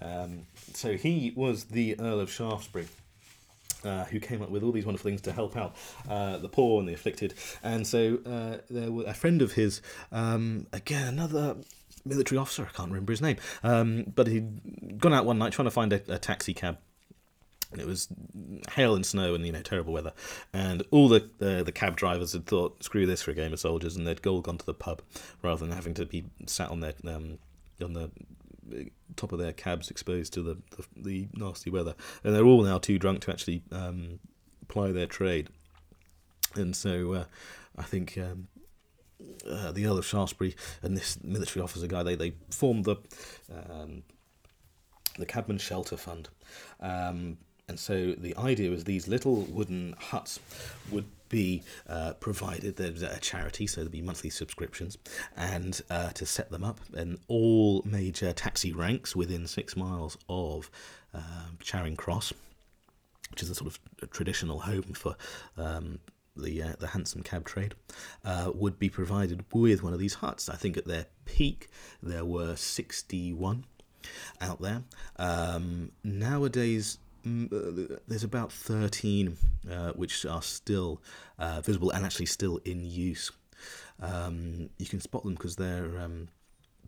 Um, 0.00 0.46
so 0.72 0.96
he 0.96 1.32
was 1.34 1.64
the 1.64 1.98
Earl 1.98 2.20
of 2.20 2.30
Shaftesbury. 2.30 2.88
Uh, 3.84 4.04
who 4.06 4.18
came 4.18 4.42
up 4.42 4.50
with 4.50 4.64
all 4.64 4.72
these 4.72 4.84
wonderful 4.84 5.08
things 5.08 5.20
to 5.20 5.30
help 5.30 5.56
out 5.56 5.76
uh, 6.10 6.36
the 6.38 6.48
poor 6.48 6.80
and 6.80 6.88
the 6.88 6.92
afflicted. 6.92 7.32
And 7.62 7.86
so 7.86 8.18
uh, 8.26 8.56
there 8.68 8.90
was 8.90 9.06
a 9.06 9.14
friend 9.14 9.40
of 9.40 9.52
his, 9.52 9.80
um, 10.10 10.66
again, 10.72 11.06
another 11.06 11.54
military 12.04 12.38
officer, 12.38 12.62
I 12.62 12.76
can't 12.76 12.90
remember 12.90 13.12
his 13.12 13.22
name, 13.22 13.36
um, 13.62 14.12
but 14.14 14.26
he'd 14.26 14.98
gone 14.98 15.14
out 15.14 15.24
one 15.24 15.38
night 15.38 15.52
trying 15.52 15.66
to 15.66 15.70
find 15.70 15.92
a, 15.92 16.02
a 16.08 16.18
taxi 16.18 16.54
cab. 16.54 16.78
And 17.70 17.82
it 17.82 17.86
was 17.86 18.08
hail 18.72 18.94
and 18.94 19.04
snow 19.04 19.34
and 19.34 19.44
you 19.44 19.52
know 19.52 19.60
terrible 19.60 19.92
weather. 19.92 20.14
And 20.54 20.84
all 20.90 21.06
the, 21.08 21.28
the, 21.36 21.62
the 21.62 21.72
cab 21.72 21.96
drivers 21.96 22.32
had 22.32 22.46
thought 22.46 22.82
screw 22.82 23.04
this 23.04 23.20
for 23.20 23.30
a 23.30 23.34
game 23.34 23.52
of 23.52 23.60
soldiers 23.60 23.94
and 23.94 24.06
they'd 24.06 24.26
all 24.26 24.40
gone 24.40 24.56
to 24.56 24.64
the 24.64 24.72
pub 24.72 25.02
rather 25.42 25.66
than 25.66 25.74
having 25.74 25.92
to 25.94 26.06
be 26.06 26.24
sat 26.46 26.70
on 26.70 26.80
their 26.80 26.94
um, 27.06 27.38
on 27.82 27.92
the 27.92 28.10
top 29.16 29.32
of 29.32 29.38
their 29.38 29.52
cabs 29.52 29.90
exposed 29.90 30.32
to 30.34 30.42
the, 30.42 30.56
the, 30.76 30.84
the 30.96 31.28
nasty 31.34 31.70
weather, 31.70 31.94
and 32.24 32.34
they're 32.34 32.44
all 32.44 32.62
now 32.62 32.78
too 32.78 32.98
drunk 32.98 33.20
to 33.20 33.30
actually 33.30 33.62
um, 33.72 34.18
ply 34.68 34.92
their 34.92 35.06
trade. 35.06 35.48
And 36.54 36.74
so 36.74 37.12
uh, 37.12 37.24
I 37.76 37.82
think 37.82 38.18
um, 38.18 38.48
uh, 39.48 39.72
the 39.72 39.86
Earl 39.86 39.98
of 39.98 40.06
Shaftesbury 40.06 40.54
and 40.82 40.96
this 40.96 41.22
military 41.22 41.62
officer 41.62 41.86
guy 41.86 42.02
they 42.02 42.14
they 42.14 42.34
formed 42.50 42.84
the 42.84 42.96
um, 43.52 44.02
the 45.18 45.26
Cabman 45.26 45.58
Shelter 45.58 45.96
Fund. 45.96 46.28
Um, 46.80 47.38
and 47.68 47.78
so 47.78 48.12
the 48.12 48.34
idea 48.36 48.70
was 48.70 48.84
these 48.84 49.08
little 49.08 49.42
wooden 49.42 49.94
huts 49.98 50.40
would 50.90 51.04
be 51.28 51.62
uh, 51.86 52.14
provided. 52.14 52.76
There's 52.76 53.02
a 53.02 53.18
charity, 53.20 53.66
so 53.66 53.82
there'd 53.82 53.92
be 53.92 54.00
monthly 54.00 54.30
subscriptions, 54.30 54.96
and 55.36 55.78
uh, 55.90 56.10
to 56.10 56.24
set 56.24 56.50
them 56.50 56.64
up, 56.64 56.80
and 56.94 57.18
all 57.28 57.82
major 57.84 58.32
taxi 58.32 58.72
ranks 58.72 59.14
within 59.14 59.46
six 59.46 59.76
miles 59.76 60.16
of 60.30 60.70
uh, 61.12 61.50
Charing 61.60 61.96
Cross, 61.96 62.32
which 63.30 63.42
is 63.42 63.50
a 63.50 63.54
sort 63.54 63.70
of 63.70 64.10
traditional 64.10 64.60
home 64.60 64.94
for. 64.94 65.16
Um, 65.56 65.98
the 66.38 66.62
uh, 66.62 66.72
the 66.78 66.88
hansom 66.88 67.22
cab 67.22 67.44
trade 67.44 67.74
uh, 68.24 68.50
would 68.54 68.78
be 68.78 68.88
provided 68.88 69.44
with 69.52 69.82
one 69.82 69.92
of 69.92 69.98
these 69.98 70.14
huts. 70.14 70.48
I 70.48 70.56
think 70.56 70.76
at 70.76 70.86
their 70.86 71.06
peak 71.24 71.68
there 72.02 72.24
were 72.24 72.56
sixty 72.56 73.32
one 73.32 73.64
out 74.40 74.60
there. 74.60 74.82
Um, 75.16 75.92
nowadays 76.04 76.98
uh, 77.26 77.96
there's 78.06 78.24
about 78.24 78.52
13 78.52 79.36
uh, 79.70 79.92
which 79.92 80.24
are 80.24 80.40
still 80.40 81.02
uh, 81.38 81.60
visible 81.60 81.90
and 81.90 82.04
actually 82.04 82.26
still 82.26 82.58
in 82.64 82.84
use. 82.84 83.30
Um, 84.00 84.70
you 84.78 84.86
can 84.86 85.00
spot 85.00 85.24
them 85.24 85.34
because 85.34 85.56
they're 85.56 85.98
um, 85.98 86.28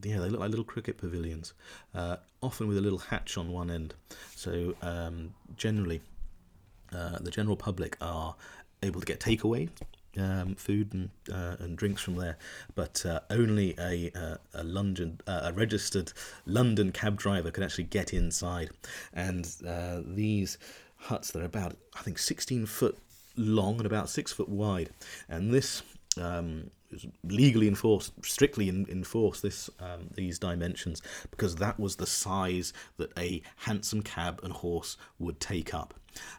yeah 0.03 0.19
they 0.19 0.29
look 0.29 0.41
like 0.41 0.51
little 0.51 0.65
cricket 0.65 0.99
pavilions, 0.99 1.53
uh, 1.95 2.17
often 2.43 2.69
with 2.69 2.79
a 2.79 2.81
little 2.81 2.99
hatch 2.99 3.37
on 3.37 3.51
one 3.51 3.71
end. 3.71 3.95
So 4.37 4.75
um, 4.83 5.35
generally, 5.57 6.01
uh, 6.95 7.19
the 7.21 7.31
general 7.31 7.57
public 7.57 7.97
are 8.01 8.37
able 8.83 9.01
to 9.01 9.07
get 9.07 9.21
takeaway 9.21 9.69
um, 10.19 10.55
food 10.55 10.93
and 10.93 11.11
uh, 11.33 11.57
and 11.61 11.77
drinks 11.77 12.03
from 12.03 12.17
there, 12.17 12.37
but 12.75 13.05
uh, 13.07 13.21
only 13.31 13.75
a 13.79 14.11
uh, 14.15 14.37
a 14.55 14.65
London 14.65 15.21
uh, 15.27 15.43
a 15.45 15.53
registered 15.53 16.13
London 16.47 16.93
cab 16.93 17.17
driver 17.17 17.51
could 17.51 17.65
actually 17.65 17.85
get 17.85 18.13
inside, 18.13 18.71
and 19.13 19.49
uh, 19.67 20.01
these 20.05 20.59
huts 20.97 21.31
that 21.31 21.43
are 21.43 21.47
about 21.47 21.77
I 21.99 22.03
think 22.03 22.19
16 22.19 22.67
foot 22.67 22.99
long 23.37 23.79
and 23.79 23.87
about 23.87 24.09
six 24.09 24.33
foot 24.33 24.49
wide, 24.49 24.91
and 25.29 25.53
this. 25.53 25.83
Um, 26.21 26.71
legally 27.25 27.69
enforced, 27.69 28.13
strictly 28.25 28.69
in, 28.69 28.87
enforced 28.89 29.43
this 29.43 29.71
um, 29.79 30.09
these 30.15 30.39
dimensions 30.39 31.03
because 31.31 31.57
that 31.57 31.79
was 31.79 31.97
the 31.97 32.07
size 32.07 32.73
that 32.97 33.17
a 33.19 33.43
hansom 33.57 34.03
cab 34.03 34.41
and 34.43 34.53
horse 34.53 34.97
would 35.19 35.41
take 35.41 35.75
up, 35.75 35.95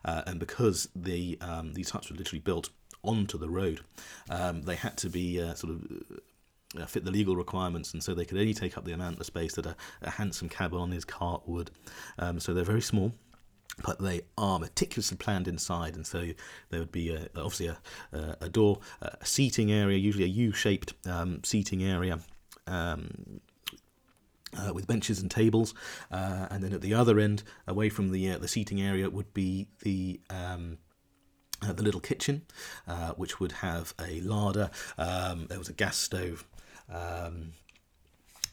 uh, 0.05 0.23
and 0.27 0.39
because 0.39 0.89
the 0.95 1.37
um, 1.41 1.73
these 1.73 1.89
huts 1.89 2.09
were 2.09 2.17
literally 2.17 2.41
built 2.41 2.69
onto 3.03 3.37
the 3.37 3.49
road. 3.49 3.81
Um, 4.29 4.61
they 4.63 4.75
had 4.75 4.97
to 4.97 5.09
be 5.09 5.41
uh, 5.41 5.55
sort 5.55 5.73
of 5.73 5.81
uh, 6.79 6.85
fit 6.85 7.03
the 7.03 7.11
legal 7.11 7.35
requirements, 7.35 7.93
and 7.93 8.03
so 8.03 8.13
they 8.13 8.25
could 8.25 8.37
only 8.37 8.53
take 8.53 8.77
up 8.77 8.85
the 8.85 8.93
amount 8.93 9.19
of 9.19 9.25
space 9.25 9.55
that 9.55 9.65
a, 9.65 9.75
a 10.01 10.09
hansom 10.11 10.49
cab 10.49 10.73
on 10.73 10.91
his 10.91 11.05
cart 11.05 11.41
would. 11.47 11.71
Um, 12.19 12.39
so 12.39 12.53
they're 12.53 12.63
very 12.63 12.81
small. 12.81 13.13
But 13.83 13.99
they 13.99 14.21
are 14.37 14.59
meticulously 14.59 15.17
planned 15.17 15.47
inside, 15.47 15.95
and 15.95 16.05
so 16.05 16.31
there 16.69 16.79
would 16.79 16.91
be 16.91 17.09
a, 17.11 17.29
obviously 17.35 17.67
a, 17.67 17.77
a 18.41 18.49
door, 18.49 18.79
a 19.01 19.25
seating 19.25 19.71
area, 19.71 19.97
usually 19.97 20.25
a 20.25 20.27
U-shaped 20.27 20.93
um, 21.07 21.41
seating 21.43 21.81
area, 21.81 22.19
um, 22.67 23.39
uh, 24.57 24.73
with 24.73 24.87
benches 24.87 25.21
and 25.21 25.31
tables, 25.31 25.73
uh, 26.11 26.47
and 26.51 26.63
then 26.63 26.73
at 26.73 26.81
the 26.81 26.93
other 26.93 27.19
end, 27.19 27.43
away 27.67 27.89
from 27.89 28.11
the 28.11 28.31
uh, 28.31 28.37
the 28.37 28.47
seating 28.47 28.81
area, 28.81 29.09
would 29.09 29.33
be 29.33 29.67
the 29.83 30.19
um, 30.29 30.77
uh, 31.63 31.73
the 31.73 31.83
little 31.83 32.01
kitchen, 32.01 32.41
uh, 32.87 33.11
which 33.11 33.39
would 33.39 33.51
have 33.53 33.93
a 33.99 34.19
larder. 34.21 34.69
Um, 34.97 35.47
there 35.47 35.59
was 35.59 35.69
a 35.69 35.73
gas 35.73 35.97
stove, 35.97 36.45
um, 36.89 37.53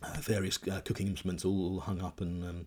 uh, 0.03 0.21
various 0.21 0.59
cooking 0.59 1.09
implements 1.09 1.45
all 1.45 1.81
hung 1.81 2.03
up 2.03 2.21
and 2.21 2.45
um, 2.45 2.67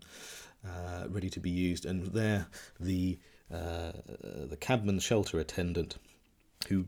uh, 0.66 1.08
ready 1.10 1.30
to 1.30 1.40
be 1.40 1.50
used. 1.50 1.86
And 1.86 2.08
there, 2.08 2.48
the 2.80 3.20
uh, 3.52 3.92
the 4.50 4.58
cabman 4.60 5.00
shelter 5.00 5.40
attendant, 5.40 5.98
who 6.68 6.86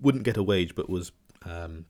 wouldn't 0.00 0.24
get 0.24 0.36
a 0.36 0.42
wage 0.42 0.74
but 0.74 0.90
was 0.90 1.12
um, 1.44 1.84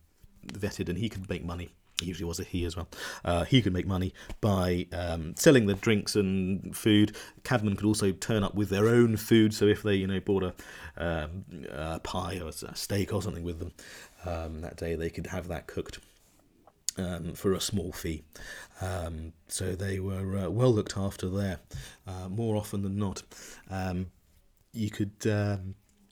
vetted 0.47 0.89
and 0.89 0.99
he 0.99 1.09
could 1.09 1.29
make 1.31 1.45
money 1.45 1.71
he 2.03 2.09
usually 2.09 2.27
was 2.27 2.41
a 2.41 2.45
he 2.45 2.65
as 2.65 2.77
well. 2.77 2.89
Uh, 3.25 3.45
he 3.45 3.63
could 3.63 3.73
make 3.73 3.87
money 3.87 4.13
by 4.41 4.87
um, 4.93 5.35
selling 5.37 5.67
the 5.67 5.75
drinks 5.75 6.15
and 6.17 6.77
food. 6.77 7.17
Cabmen 7.45 7.77
could 7.77 7.87
also 7.87 8.13
turn 8.13 8.43
up 8.43 8.55
with 8.55 8.69
their 8.69 8.89
own 8.89 9.17
food. 9.17 9.55
So 9.55 9.67
if 9.67 9.83
they, 9.83 9.95
you 9.95 10.07
know, 10.07 10.21
bought 10.21 10.43
a, 10.43 10.55
um, 10.97 11.45
a 11.71 12.01
pie 12.01 12.41
or 12.43 12.49
a 12.49 12.77
steak 12.77 13.13
or 13.13 13.23
something 13.23 13.45
with 13.45 13.59
them 13.59 13.73
um, 14.27 14.61
that 14.61 14.77
day, 14.77 14.95
they 14.95 15.11
could 15.11 15.29
have 15.29 15.49
that 15.49 15.67
cooked. 15.67 15.99
Um, 16.99 17.33
for 17.33 17.55
a 17.55 17.61
small 17.61 17.91
fee, 17.91 18.23
um, 18.83 19.33
so 19.49 19.75
they 19.75 19.99
were 19.99 20.37
uh, 20.37 20.51
well 20.51 20.71
looked 20.71 20.99
after 20.99 21.27
there. 21.31 21.59
Uh, 22.07 22.29
more 22.29 22.55
often 22.55 22.83
than 22.83 22.99
not, 22.99 23.23
um, 23.71 24.11
you 24.75 24.91
could 24.91 25.13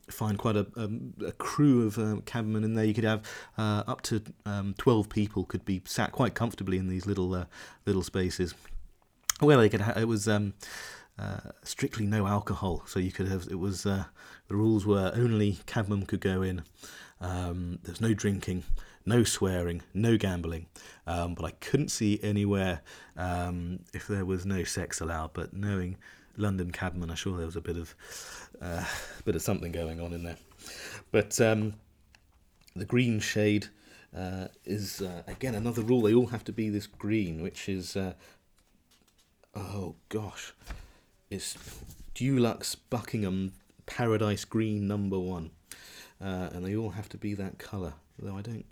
find 0.08 0.38
quite 0.38 0.56
a, 0.56 0.66
a, 0.76 1.26
a 1.26 1.32
crew 1.32 1.86
of 1.86 1.98
uh, 1.98 2.16
cabmen 2.24 2.64
in 2.64 2.74
there. 2.74 2.86
You 2.86 2.94
could 2.94 3.04
have 3.04 3.22
uh, 3.58 3.84
up 3.86 4.00
to 4.02 4.22
um, 4.46 4.74
twelve 4.78 5.10
people 5.10 5.44
could 5.44 5.66
be 5.66 5.82
sat 5.84 6.12
quite 6.12 6.34
comfortably 6.34 6.78
in 6.78 6.88
these 6.88 7.06
little 7.06 7.34
uh, 7.34 7.44
little 7.84 8.02
spaces. 8.02 8.54
Well, 9.42 9.58
they 9.58 9.68
could. 9.68 9.82
Ha- 9.82 10.00
it 10.00 10.08
was 10.08 10.28
um, 10.28 10.54
uh, 11.18 11.50
strictly 11.62 12.06
no 12.06 12.26
alcohol, 12.26 12.84
so 12.86 13.00
you 13.00 13.12
could 13.12 13.28
have. 13.28 13.48
It 13.50 13.58
was 13.58 13.84
uh, 13.84 14.04
the 14.50 14.56
rules 14.56 14.84
were 14.84 15.12
only 15.14 15.60
cabmen 15.66 16.06
could 16.06 16.20
go 16.20 16.42
in. 16.42 16.64
Um, 17.20 17.78
there's 17.84 18.00
no 18.00 18.14
drinking, 18.14 18.64
no 19.06 19.22
swearing, 19.22 19.80
no 19.94 20.16
gambling. 20.16 20.66
Um, 21.06 21.34
but 21.34 21.44
I 21.44 21.52
couldn't 21.52 21.90
see 21.90 22.18
anywhere 22.20 22.80
um, 23.16 23.78
if 23.94 24.08
there 24.08 24.24
was 24.24 24.44
no 24.44 24.64
sex 24.64 25.00
allowed. 25.00 25.34
But 25.34 25.54
knowing 25.54 25.98
London 26.36 26.72
cabman, 26.72 27.10
I'm 27.10 27.16
sure 27.16 27.36
there 27.36 27.46
was 27.46 27.54
a 27.54 27.60
bit 27.60 27.76
of 27.76 27.94
uh, 28.60 28.84
bit 29.24 29.36
of 29.36 29.42
something 29.42 29.70
going 29.70 30.00
on 30.00 30.12
in 30.12 30.24
there. 30.24 30.36
But 31.12 31.40
um, 31.40 31.74
the 32.74 32.84
green 32.84 33.20
shade 33.20 33.68
uh, 34.16 34.48
is 34.64 35.00
uh, 35.00 35.22
again 35.28 35.54
another 35.54 35.82
rule. 35.82 36.02
They 36.02 36.14
all 36.14 36.26
have 36.26 36.42
to 36.46 36.52
be 36.52 36.70
this 36.70 36.88
green, 36.88 37.40
which 37.40 37.68
is 37.68 37.96
uh, 37.96 38.14
oh 39.54 39.94
gosh, 40.08 40.54
it's 41.30 41.56
Dulux 42.16 42.74
Buckingham 42.90 43.52
Paradise 43.90 44.44
Green 44.44 44.86
number 44.86 45.18
one, 45.18 45.50
uh, 46.20 46.48
and 46.52 46.64
they 46.64 46.76
all 46.76 46.90
have 46.90 47.08
to 47.10 47.18
be 47.18 47.34
that 47.34 47.58
colour. 47.58 47.94
Though 48.18 48.36
I 48.36 48.42
don't, 48.42 48.64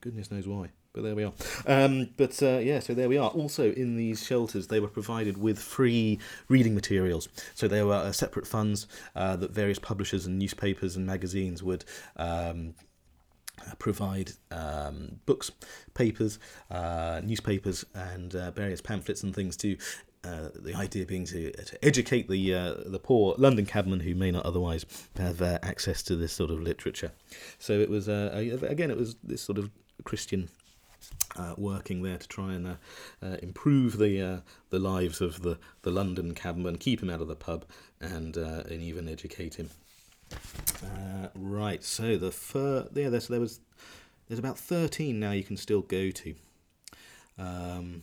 goodness 0.00 0.30
knows 0.30 0.46
why. 0.46 0.70
But 0.92 1.02
there 1.02 1.14
we 1.14 1.24
are. 1.24 1.32
Um, 1.66 2.10
but 2.16 2.42
uh, 2.42 2.58
yeah, 2.58 2.78
so 2.78 2.94
there 2.94 3.08
we 3.08 3.18
are. 3.18 3.28
Also, 3.30 3.72
in 3.72 3.96
these 3.96 4.24
shelters, 4.24 4.68
they 4.68 4.80
were 4.80 4.88
provided 4.88 5.36
with 5.36 5.58
free 5.58 6.18
reading 6.48 6.74
materials. 6.74 7.28
So 7.54 7.68
there 7.68 7.84
were 7.84 7.94
uh, 7.94 8.12
separate 8.12 8.46
funds 8.46 8.86
uh, 9.14 9.36
that 9.36 9.50
various 9.50 9.78
publishers 9.78 10.24
and 10.24 10.38
newspapers 10.38 10.96
and 10.96 11.04
magazines 11.04 11.62
would. 11.62 11.84
Um, 12.16 12.74
provide 13.80 14.30
um, 14.52 15.18
books, 15.26 15.50
papers, 15.92 16.38
uh, 16.70 17.20
newspapers, 17.24 17.84
and 17.92 18.34
uh, 18.34 18.52
various 18.52 18.80
pamphlets 18.80 19.24
and 19.24 19.34
things 19.34 19.56
to 19.56 19.76
uh, 20.24 20.48
the 20.54 20.74
idea 20.74 21.06
being 21.06 21.24
to, 21.26 21.52
to 21.52 21.84
educate 21.84 22.28
the 22.28 22.54
uh, 22.54 22.74
the 22.86 22.98
poor 22.98 23.34
London 23.38 23.66
cabmen 23.66 24.00
who 24.00 24.14
may 24.14 24.30
not 24.30 24.44
otherwise 24.44 24.84
have 25.16 25.40
uh, 25.40 25.58
access 25.62 26.02
to 26.02 26.16
this 26.16 26.32
sort 26.32 26.50
of 26.50 26.60
literature. 26.60 27.12
So 27.58 27.74
it 27.74 27.88
was 27.88 28.08
again, 28.08 28.90
it 28.90 28.96
was 28.96 29.16
this 29.22 29.42
sort 29.42 29.58
of 29.58 29.70
Christian 30.04 30.48
uh, 31.36 31.54
working 31.56 32.02
there 32.02 32.18
to 32.18 32.28
try 32.28 32.52
and 32.54 32.66
uh, 32.66 32.74
uh, 33.22 33.36
improve 33.42 33.98
the 33.98 34.20
uh, 34.20 34.40
the 34.70 34.78
lives 34.78 35.20
of 35.20 35.42
the, 35.42 35.58
the 35.82 35.90
London 35.90 36.34
cabman, 36.34 36.78
keep 36.78 37.02
him 37.02 37.10
out 37.10 37.20
of 37.20 37.28
the 37.28 37.36
pub, 37.36 37.64
and 38.00 38.36
uh, 38.36 38.62
and 38.68 38.82
even 38.82 39.08
educate 39.08 39.54
him. 39.54 39.70
Uh, 40.82 41.28
right, 41.34 41.82
so 41.82 42.16
the 42.16 42.32
fir- 42.32 42.88
yeah, 42.94 43.16
so 43.18 43.32
there 43.32 43.40
was 43.40 43.60
there's 44.28 44.38
about 44.38 44.58
thirteen 44.58 45.20
now 45.20 45.32
you 45.32 45.44
can 45.44 45.56
still 45.56 45.82
go 45.82 46.10
to. 46.10 46.34
Um, 47.38 48.02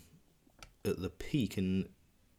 at 0.85 1.01
the 1.01 1.09
peak 1.09 1.57
in 1.57 1.89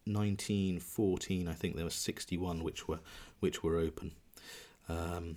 1914, 0.07 1.49
I 1.49 1.53
think 1.53 1.77
there 1.77 1.85
were 1.85 1.91
61 1.91 2.63
which 2.63 2.89
were 2.89 3.01
which 3.41 3.63
were 3.63 3.77
open. 3.79 4.13
Um, 4.89 5.37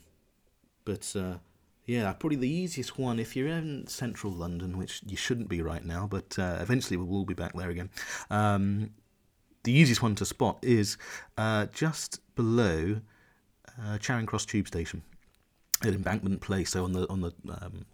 but 0.85 1.13
uh, 1.15 1.37
yeah, 1.85 2.13
probably 2.13 2.37
the 2.37 2.49
easiest 2.49 2.99
one 2.99 3.19
if 3.19 3.35
you're 3.35 3.47
in 3.47 3.87
central 3.87 4.31
London, 4.31 4.77
which 4.77 5.01
you 5.05 5.17
shouldn't 5.17 5.49
be 5.49 5.61
right 5.61 5.83
now, 5.83 6.07
but 6.09 6.37
uh, 6.37 6.57
eventually 6.61 6.97
we 6.97 7.03
will 7.03 7.25
be 7.25 7.33
back 7.33 7.53
there 7.53 7.69
again. 7.69 7.89
Um, 8.29 8.91
the 9.63 9.71
easiest 9.71 10.01
one 10.01 10.15
to 10.15 10.25
spot 10.25 10.59
is 10.61 10.97
uh, 11.37 11.65
just 11.73 12.19
below 12.35 13.01
uh, 13.81 13.97
Charing 13.97 14.25
Cross 14.25 14.45
Tube 14.45 14.67
Station 14.67 15.01
at 15.83 15.93
Embankment 15.93 16.41
Place, 16.41 16.71
so 16.71 16.83
on 16.83 16.93
the 16.93 17.09
on 17.09 17.21
the 17.21 17.33
um, 17.49 17.85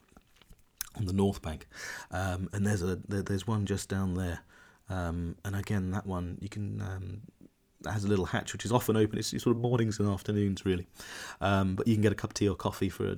on 0.97 1.05
the 1.05 1.13
north 1.13 1.41
bank, 1.41 1.67
um, 2.11 2.49
and 2.53 2.65
there's 2.65 2.81
a 2.81 2.97
there, 3.07 3.21
there's 3.21 3.47
one 3.47 3.65
just 3.65 3.89
down 3.89 4.15
there, 4.15 4.41
um, 4.89 5.35
and 5.43 5.55
again 5.55 5.91
that 5.91 6.05
one 6.05 6.37
you 6.41 6.49
can 6.49 6.81
um, 6.81 7.21
has 7.89 8.03
a 8.03 8.07
little 8.07 8.25
hatch 8.25 8.53
which 8.53 8.65
is 8.65 8.71
often 8.71 8.95
open. 8.95 9.19
It's 9.19 9.29
sort 9.29 9.55
of 9.55 9.61
mornings 9.61 9.99
and 9.99 10.09
afternoons 10.09 10.65
really, 10.65 10.87
um, 11.41 11.75
but 11.75 11.87
you 11.87 11.95
can 11.95 12.01
get 12.01 12.11
a 12.11 12.15
cup 12.15 12.31
of 12.31 12.33
tea 12.35 12.49
or 12.49 12.55
coffee 12.55 12.89
for 12.89 13.15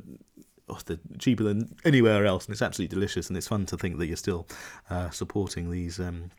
oh, 0.69 0.79
they're 0.85 0.99
cheaper 1.19 1.43
than 1.43 1.75
anywhere 1.85 2.25
else, 2.25 2.45
and 2.45 2.53
it's 2.53 2.61
absolutely 2.61 2.93
delicious. 2.93 3.27
And 3.27 3.37
it's 3.37 3.47
fun 3.47 3.65
to 3.67 3.77
think 3.77 3.97
that 3.97 4.07
you're 4.07 4.17
still 4.17 4.47
uh, 4.89 5.09
supporting 5.09 5.71
these. 5.71 5.99
Um, 5.99 6.31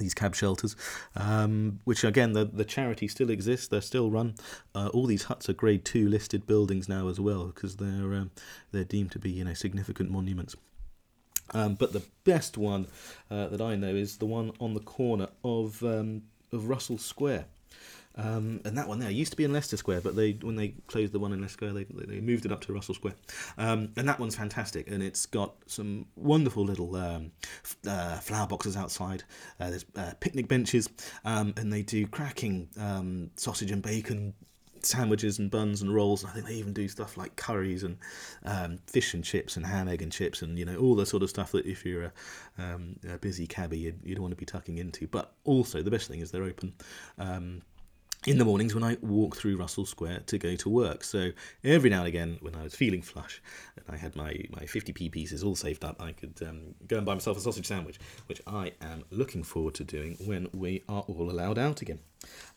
these 0.00 0.12
cab 0.12 0.34
shelters, 0.34 0.74
um, 1.14 1.78
which 1.84 2.02
again 2.02 2.32
the 2.32 2.44
the 2.44 2.64
charity 2.64 3.06
still 3.06 3.30
exists. 3.30 3.68
They're 3.68 3.80
still 3.80 4.10
run. 4.10 4.34
Uh, 4.74 4.88
all 4.88 5.06
these 5.06 5.22
huts 5.22 5.48
are 5.48 5.52
Grade 5.52 5.84
Two 5.84 6.08
listed 6.08 6.48
buildings 6.48 6.88
now 6.88 7.06
as 7.06 7.20
well 7.20 7.46
because 7.46 7.76
they're 7.76 8.12
um, 8.14 8.32
they're 8.72 8.82
deemed 8.82 9.12
to 9.12 9.20
be 9.20 9.30
you 9.30 9.44
know 9.44 9.54
significant 9.54 10.10
monuments. 10.10 10.56
Um, 11.52 11.74
but 11.74 11.92
the 11.92 12.02
best 12.24 12.56
one 12.56 12.86
uh, 13.30 13.48
that 13.48 13.60
I 13.60 13.76
know 13.76 13.94
is 13.94 14.16
the 14.16 14.26
one 14.26 14.52
on 14.60 14.74
the 14.74 14.80
corner 14.80 15.28
of 15.44 15.82
um, 15.82 16.22
of 16.52 16.68
Russell 16.68 16.98
Square. 16.98 17.46
Um, 18.16 18.60
and 18.64 18.78
that 18.78 18.86
one 18.86 19.00
there 19.00 19.10
used 19.10 19.32
to 19.32 19.36
be 19.36 19.42
in 19.42 19.52
Leicester 19.52 19.76
Square, 19.76 20.02
but 20.02 20.14
they 20.14 20.32
when 20.32 20.54
they 20.54 20.74
closed 20.86 21.12
the 21.12 21.18
one 21.18 21.32
in 21.32 21.40
Leicester 21.40 21.66
Square, 21.66 21.72
they, 21.72 21.84
they 22.06 22.20
moved 22.20 22.46
it 22.46 22.52
up 22.52 22.60
to 22.62 22.72
Russell 22.72 22.94
Square. 22.94 23.14
Um, 23.58 23.90
and 23.96 24.08
that 24.08 24.20
one's 24.20 24.36
fantastic, 24.36 24.88
and 24.88 25.02
it's 25.02 25.26
got 25.26 25.54
some 25.66 26.06
wonderful 26.14 26.64
little 26.64 26.94
um, 26.94 27.32
f- 27.64 27.76
uh, 27.86 28.16
flower 28.18 28.46
boxes 28.46 28.76
outside. 28.76 29.24
Uh, 29.58 29.70
there's 29.70 29.84
uh, 29.96 30.12
picnic 30.20 30.46
benches, 30.46 30.88
um, 31.24 31.54
and 31.56 31.72
they 31.72 31.82
do 31.82 32.06
cracking 32.06 32.68
um, 32.78 33.30
sausage 33.36 33.72
and 33.72 33.82
bacon 33.82 34.32
sandwiches 34.84 35.38
and 35.38 35.50
buns 35.50 35.82
and 35.82 35.94
rolls. 35.94 36.22
And 36.22 36.30
I 36.30 36.34
think 36.34 36.46
they 36.46 36.54
even 36.54 36.72
do 36.72 36.88
stuff 36.88 37.16
like 37.16 37.36
curries 37.36 37.82
and 37.82 37.98
um, 38.44 38.78
fish 38.86 39.14
and 39.14 39.24
chips 39.24 39.56
and 39.56 39.66
ham, 39.66 39.88
egg 39.88 40.02
and 40.02 40.12
chips 40.12 40.42
and 40.42 40.58
you 40.58 40.64
know 40.64 40.76
all 40.76 40.94
the 40.94 41.06
sort 41.06 41.22
of 41.22 41.30
stuff 41.30 41.52
that 41.52 41.66
if 41.66 41.84
you're 41.84 42.04
a, 42.04 42.12
um, 42.58 42.96
a 43.08 43.18
busy 43.18 43.46
cabbie 43.46 43.78
you'd, 43.78 44.00
you'd, 44.02 44.18
want 44.18 44.32
to 44.32 44.36
be 44.36 44.46
tucking 44.46 44.78
into. 44.78 45.06
But 45.06 45.32
also 45.44 45.82
the 45.82 45.90
best 45.90 46.08
thing 46.08 46.20
is 46.20 46.30
they're 46.30 46.44
open. 46.44 46.72
Um, 47.18 47.62
in 48.26 48.38
the 48.38 48.44
mornings 48.44 48.74
when 48.74 48.84
I 48.84 48.96
walk 49.02 49.36
through 49.36 49.56
Russell 49.56 49.84
Square 49.84 50.22
to 50.26 50.38
go 50.38 50.56
to 50.56 50.68
work. 50.68 51.04
So 51.04 51.30
every 51.62 51.90
now 51.90 51.98
and 51.98 52.08
again, 52.08 52.38
when 52.40 52.54
I 52.54 52.62
was 52.62 52.74
feeling 52.74 53.02
flush 53.02 53.42
and 53.76 53.84
I 53.94 53.98
had 53.98 54.16
my, 54.16 54.44
my 54.50 54.62
50p 54.62 55.10
pieces 55.12 55.42
all 55.42 55.54
saved 55.54 55.84
up, 55.84 56.00
I 56.00 56.12
could 56.12 56.40
um, 56.46 56.74
go 56.86 56.96
and 56.96 57.06
buy 57.06 57.14
myself 57.14 57.36
a 57.36 57.40
sausage 57.40 57.66
sandwich, 57.66 57.98
which 58.26 58.40
I 58.46 58.72
am 58.80 59.04
looking 59.10 59.42
forward 59.42 59.74
to 59.74 59.84
doing 59.84 60.16
when 60.24 60.48
we 60.52 60.82
are 60.88 61.02
all 61.02 61.30
allowed 61.30 61.58
out 61.58 61.82
again. 61.82 61.98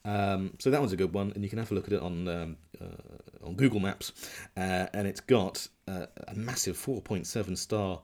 Um, 0.05 0.53
so 0.59 0.71
that 0.71 0.79
one's 0.79 0.93
a 0.93 0.97
good 0.97 1.13
one, 1.13 1.33
and 1.35 1.43
you 1.43 1.49
can 1.49 1.59
have 1.59 1.71
a 1.71 1.75
look 1.75 1.87
at 1.87 1.93
it 1.93 2.01
on 2.01 2.27
um, 2.29 2.57
uh, 2.79 3.45
on 3.45 3.55
Google 3.55 3.81
Maps, 3.81 4.13
uh, 4.55 4.87
and 4.93 5.05
it's 5.05 5.19
got 5.19 5.67
uh, 5.87 6.05
a 6.29 6.35
massive 6.35 6.77
4.7 6.77 7.57
star 7.57 7.99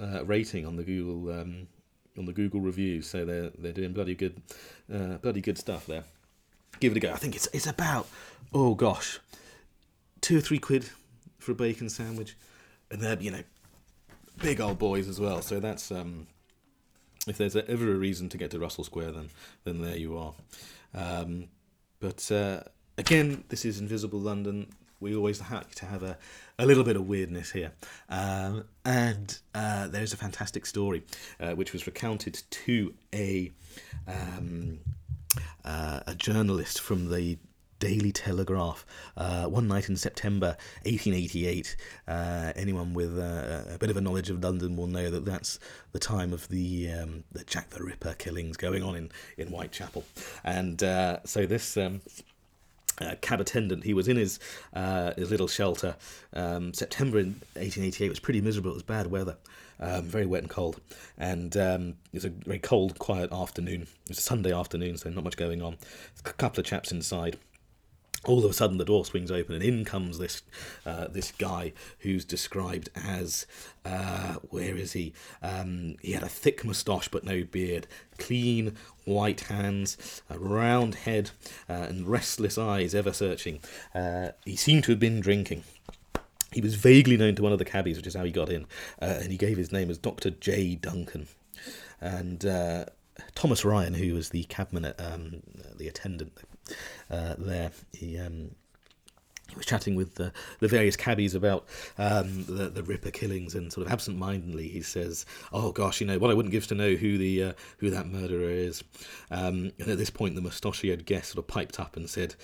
uh, 0.00 0.24
rating 0.24 0.66
on 0.66 0.76
the 0.76 0.84
Google 0.84 1.40
um, 1.40 1.66
on 2.16 2.26
the 2.26 2.32
Google 2.32 2.60
reviews. 2.60 3.08
So 3.08 3.24
they're 3.24 3.50
they're 3.58 3.72
doing 3.72 3.92
bloody 3.92 4.14
good, 4.14 4.40
uh, 4.92 5.16
bloody 5.16 5.40
good 5.40 5.58
stuff 5.58 5.86
there 5.86 6.04
give 6.78 6.92
it 6.92 6.96
a 6.96 7.00
go. 7.00 7.12
I 7.12 7.16
think 7.16 7.34
it's 7.34 7.48
it's 7.52 7.66
about 7.66 8.08
oh 8.54 8.74
gosh, 8.74 9.18
two 10.20 10.38
or 10.38 10.40
three 10.40 10.58
quid 10.58 10.88
for 11.38 11.52
a 11.52 11.54
bacon 11.54 11.88
sandwich, 11.88 12.36
and 12.90 13.00
they're 13.00 13.20
you 13.20 13.30
know 13.30 13.42
big 14.40 14.60
old 14.60 14.78
boys 14.78 15.08
as 15.08 15.20
well. 15.20 15.42
So 15.42 15.60
that's 15.60 15.90
um, 15.90 16.26
if 17.26 17.36
there's 17.36 17.56
ever 17.56 17.92
a 17.92 17.96
reason 17.96 18.28
to 18.30 18.38
get 18.38 18.50
to 18.52 18.58
Russell 18.58 18.84
Square, 18.84 19.12
then 19.12 19.30
then 19.64 19.82
there 19.82 19.96
you 19.96 20.16
are. 20.16 20.32
Um, 20.94 21.48
but 22.00 22.30
uh, 22.32 22.62
again, 22.98 23.44
this 23.48 23.64
is 23.64 23.80
Invisible 23.80 24.20
London. 24.20 24.66
We 25.00 25.16
always 25.16 25.40
like 25.50 25.74
to 25.76 25.86
have 25.86 26.02
a, 26.02 26.18
a 26.58 26.66
little 26.66 26.84
bit 26.84 26.96
of 26.96 27.08
weirdness 27.08 27.50
here. 27.52 27.72
Um, 28.10 28.64
and 28.84 29.38
uh, 29.54 29.88
there's 29.88 30.12
a 30.12 30.16
fantastic 30.16 30.66
story 30.66 31.04
uh, 31.40 31.52
which 31.52 31.72
was 31.72 31.86
recounted 31.86 32.42
to 32.50 32.92
a 33.14 33.50
um, 34.06 34.80
uh, 35.64 36.00
a 36.06 36.14
journalist 36.14 36.80
from 36.80 37.10
the 37.10 37.38
Daily 37.80 38.12
Telegraph. 38.12 38.86
Uh, 39.16 39.46
one 39.46 39.66
night 39.66 39.88
in 39.88 39.96
September 39.96 40.56
1888, 40.84 41.76
uh, 42.06 42.52
anyone 42.54 42.94
with 42.94 43.18
uh, 43.18 43.62
a 43.74 43.78
bit 43.78 43.90
of 43.90 43.96
a 43.96 44.00
knowledge 44.00 44.30
of 44.30 44.42
London 44.42 44.76
will 44.76 44.86
know 44.86 45.10
that 45.10 45.24
that's 45.24 45.58
the 45.92 45.98
time 45.98 46.32
of 46.32 46.46
the 46.48 46.92
um, 46.92 47.24
the 47.32 47.42
Jack 47.44 47.70
the 47.70 47.82
Ripper 47.82 48.14
killings 48.14 48.56
going 48.56 48.82
on 48.82 48.94
in, 48.94 49.10
in 49.36 49.48
Whitechapel. 49.48 50.04
And 50.44 50.82
uh, 50.82 51.18
so 51.24 51.46
this. 51.46 51.76
Um, 51.76 52.02
uh, 53.00 53.14
cab 53.22 53.40
attendant. 53.40 53.82
He 53.82 53.94
was 53.94 54.08
in 54.08 54.18
his 54.18 54.38
his 55.16 55.30
little 55.30 55.48
shelter. 55.48 55.96
Um, 56.34 56.74
September 56.74 57.18
in 57.18 57.28
1888 57.54 58.10
was 58.10 58.20
pretty 58.20 58.42
miserable. 58.42 58.72
It 58.72 58.74
was 58.74 58.82
bad 58.82 59.06
weather, 59.06 59.38
um, 59.80 60.02
very 60.02 60.26
wet 60.26 60.42
and 60.42 60.50
cold. 60.50 60.80
And 61.18 61.56
um, 61.56 61.88
it 62.12 62.16
was 62.16 62.24
a 62.24 62.30
very 62.30 62.58
cold, 62.58 62.98
quiet 62.98 63.32
afternoon. 63.32 63.82
It 63.82 64.08
was 64.08 64.18
a 64.18 64.22
Sunday 64.22 64.52
afternoon, 64.52 64.96
so 64.98 65.10
not 65.10 65.24
much 65.24 65.36
going 65.36 65.62
on. 65.62 65.78
A 66.24 66.32
couple 66.32 66.60
of 66.60 66.66
chaps 66.66 66.92
inside 66.92 67.38
all 68.24 68.44
of 68.44 68.50
a 68.50 68.52
sudden 68.52 68.76
the 68.76 68.84
door 68.84 69.04
swings 69.04 69.30
open 69.30 69.54
and 69.54 69.64
in 69.64 69.84
comes 69.84 70.18
this 70.18 70.42
uh, 70.84 71.08
this 71.08 71.32
guy 71.32 71.72
who's 72.00 72.24
described 72.24 72.90
as 72.94 73.46
uh, 73.84 74.34
where 74.50 74.76
is 74.76 74.92
he 74.92 75.14
um, 75.42 75.96
he 76.02 76.12
had 76.12 76.22
a 76.22 76.28
thick 76.28 76.64
moustache 76.64 77.08
but 77.08 77.24
no 77.24 77.44
beard 77.44 77.86
clean 78.18 78.76
white 79.04 79.40
hands 79.42 80.22
a 80.28 80.38
round 80.38 80.96
head 80.96 81.30
uh, 81.68 81.72
and 81.72 82.06
restless 82.08 82.58
eyes 82.58 82.94
ever 82.94 83.12
searching 83.12 83.58
uh, 83.94 84.28
he 84.44 84.56
seemed 84.56 84.84
to 84.84 84.92
have 84.92 85.00
been 85.00 85.20
drinking 85.20 85.62
he 86.52 86.60
was 86.60 86.74
vaguely 86.74 87.16
known 87.16 87.34
to 87.34 87.42
one 87.42 87.52
of 87.52 87.58
the 87.58 87.64
cabbies 87.64 87.96
which 87.96 88.06
is 88.06 88.14
how 88.14 88.24
he 88.24 88.30
got 88.30 88.48
in 88.48 88.62
uh, 89.02 89.18
and 89.20 89.30
he 89.30 89.36
gave 89.36 89.56
his 89.56 89.72
name 89.72 89.90
as 89.90 89.98
dr 89.98 90.30
j 90.30 90.74
duncan 90.74 91.26
and 92.00 92.46
uh, 92.46 92.84
Thomas 93.34 93.64
Ryan, 93.64 93.94
who 93.94 94.14
was 94.14 94.30
the 94.30 94.44
cabman, 94.44 94.94
um, 94.98 95.42
the 95.76 95.88
attendant, 95.88 96.32
uh, 97.10 97.34
there. 97.38 97.70
He 97.92 98.18
um, 98.18 98.52
he 99.48 99.56
was 99.56 99.66
chatting 99.66 99.96
with 99.96 100.14
the, 100.14 100.32
the 100.60 100.68
various 100.68 100.94
cabbies 100.96 101.34
about 101.34 101.66
um, 101.98 102.44
the, 102.44 102.68
the 102.68 102.84
Ripper 102.84 103.10
killings, 103.10 103.54
and 103.54 103.72
sort 103.72 103.86
of 103.86 103.92
absent-mindedly 103.92 104.68
he 104.68 104.80
says, 104.80 105.26
"Oh 105.52 105.72
gosh, 105.72 106.00
you 106.00 106.06
know 106.06 106.18
what 106.18 106.30
I 106.30 106.34
wouldn't 106.34 106.52
give 106.52 106.66
to 106.68 106.74
know 106.74 106.94
who 106.94 107.18
the 107.18 107.42
uh, 107.42 107.52
who 107.78 107.90
that 107.90 108.06
murderer 108.06 108.50
is." 108.50 108.84
Um, 109.30 109.72
and 109.78 109.88
at 109.88 109.98
this 109.98 110.10
point, 110.10 110.36
the 110.36 110.40
mustachioed 110.40 111.04
guest 111.04 111.32
sort 111.32 111.44
of 111.44 111.48
piped 111.48 111.80
up 111.80 111.96
and 111.96 112.08
said, 112.08 112.36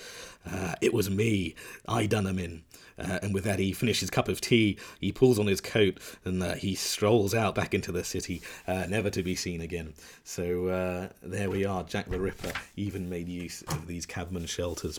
uh, 0.51 0.75
"It 0.81 0.93
was 0.93 1.09
me. 1.09 1.55
I 1.89 2.07
done 2.07 2.27
him 2.27 2.39
in." 2.39 2.65
Uh, 2.99 3.19
and 3.23 3.35
with 3.35 3.45
that, 3.45 3.59
he 3.59 3.73
finishes 3.73 4.01
his 4.01 4.11
cup 4.11 4.29
of 4.29 4.41
tea. 4.41 4.79
He 5.01 5.13
pulls 5.13 5.39
on 5.39 5.47
his 5.47 5.61
coat 5.61 5.99
and 6.25 6.43
uh, 6.43 6.55
he 6.55 6.75
strolls 6.75 7.35
out 7.35 7.55
back 7.55 7.75
into 7.75 7.93
the 7.93 8.05
city, 8.05 8.43
uh, 8.67 8.87
never 8.89 9.11
to 9.11 9.23
be 9.23 9.35
seen 9.35 9.61
again. 9.61 9.95
So 10.25 10.69
uh, 10.69 11.09
there 11.23 11.51
we 11.51 11.65
are. 11.65 11.83
Jack 11.85 12.09
the 12.09 12.19
Ripper 12.19 12.53
even 12.77 13.09
made 13.09 13.29
use 13.29 13.63
of 13.63 13.87
these 13.87 14.07
cabman 14.07 14.47
shelters. 14.47 14.99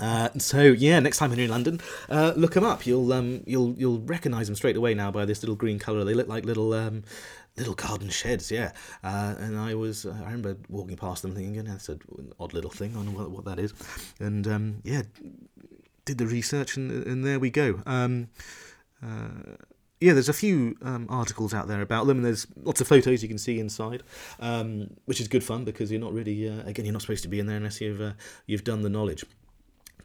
Uh, 0.00 0.28
so 0.38 0.62
yeah, 0.62 0.98
next 0.98 1.18
time 1.18 1.32
you're 1.32 1.44
in 1.44 1.50
London, 1.50 1.80
uh, 2.08 2.32
look 2.36 2.54
them 2.54 2.64
up. 2.64 2.84
You'll 2.84 3.12
um, 3.12 3.42
you'll 3.46 3.74
you'll 3.78 4.00
recognise 4.00 4.48
them 4.48 4.56
straight 4.56 4.76
away 4.76 4.92
now 4.94 5.12
by 5.12 5.24
this 5.24 5.42
little 5.42 5.54
green 5.54 5.78
colour. 5.78 6.02
They 6.02 6.14
look 6.14 6.26
like 6.26 6.44
little 6.44 6.72
um, 6.72 7.04
little 7.56 7.74
garden 7.74 8.08
sheds, 8.08 8.50
yeah. 8.50 8.72
Uh, 9.04 9.34
and 9.38 9.56
I 9.56 9.74
was 9.74 10.04
I 10.04 10.18
remember 10.24 10.56
walking 10.68 10.96
past 10.96 11.22
them 11.22 11.34
thinking, 11.34 11.62
that's 11.64 11.88
an 11.88 12.32
odd 12.40 12.54
little 12.54 12.70
thing. 12.70 12.90
I 12.90 12.94
don't 12.94 13.12
know 13.12 13.18
what, 13.18 13.30
what 13.30 13.44
that 13.44 13.60
is. 13.60 13.72
And 14.18 14.48
um, 14.48 14.76
yeah, 14.82 15.02
did 16.04 16.18
the 16.18 16.26
research, 16.26 16.76
and, 16.76 16.90
and 17.06 17.24
there 17.24 17.38
we 17.38 17.50
go. 17.50 17.80
Um, 17.86 18.28
uh, 19.02 19.56
yeah, 20.00 20.12
there's 20.12 20.28
a 20.28 20.34
few 20.34 20.76
um, 20.82 21.06
articles 21.08 21.54
out 21.54 21.68
there 21.68 21.80
about 21.80 22.06
them, 22.06 22.18
and 22.18 22.26
there's 22.26 22.46
lots 22.62 22.80
of 22.80 22.88
photos 22.88 23.22
you 23.22 23.28
can 23.28 23.38
see 23.38 23.58
inside, 23.58 24.02
um, 24.40 24.90
which 25.06 25.20
is 25.20 25.28
good 25.28 25.44
fun 25.44 25.64
because 25.64 25.90
you're 25.90 26.00
not 26.00 26.12
really, 26.12 26.48
uh, 26.48 26.62
again, 26.66 26.84
you're 26.84 26.92
not 26.92 27.02
supposed 27.02 27.22
to 27.22 27.28
be 27.28 27.40
in 27.40 27.46
there 27.46 27.56
unless 27.56 27.80
you've 27.80 28.00
uh, 28.00 28.12
you've 28.46 28.64
done 28.64 28.82
the 28.82 28.88
knowledge. 28.88 29.24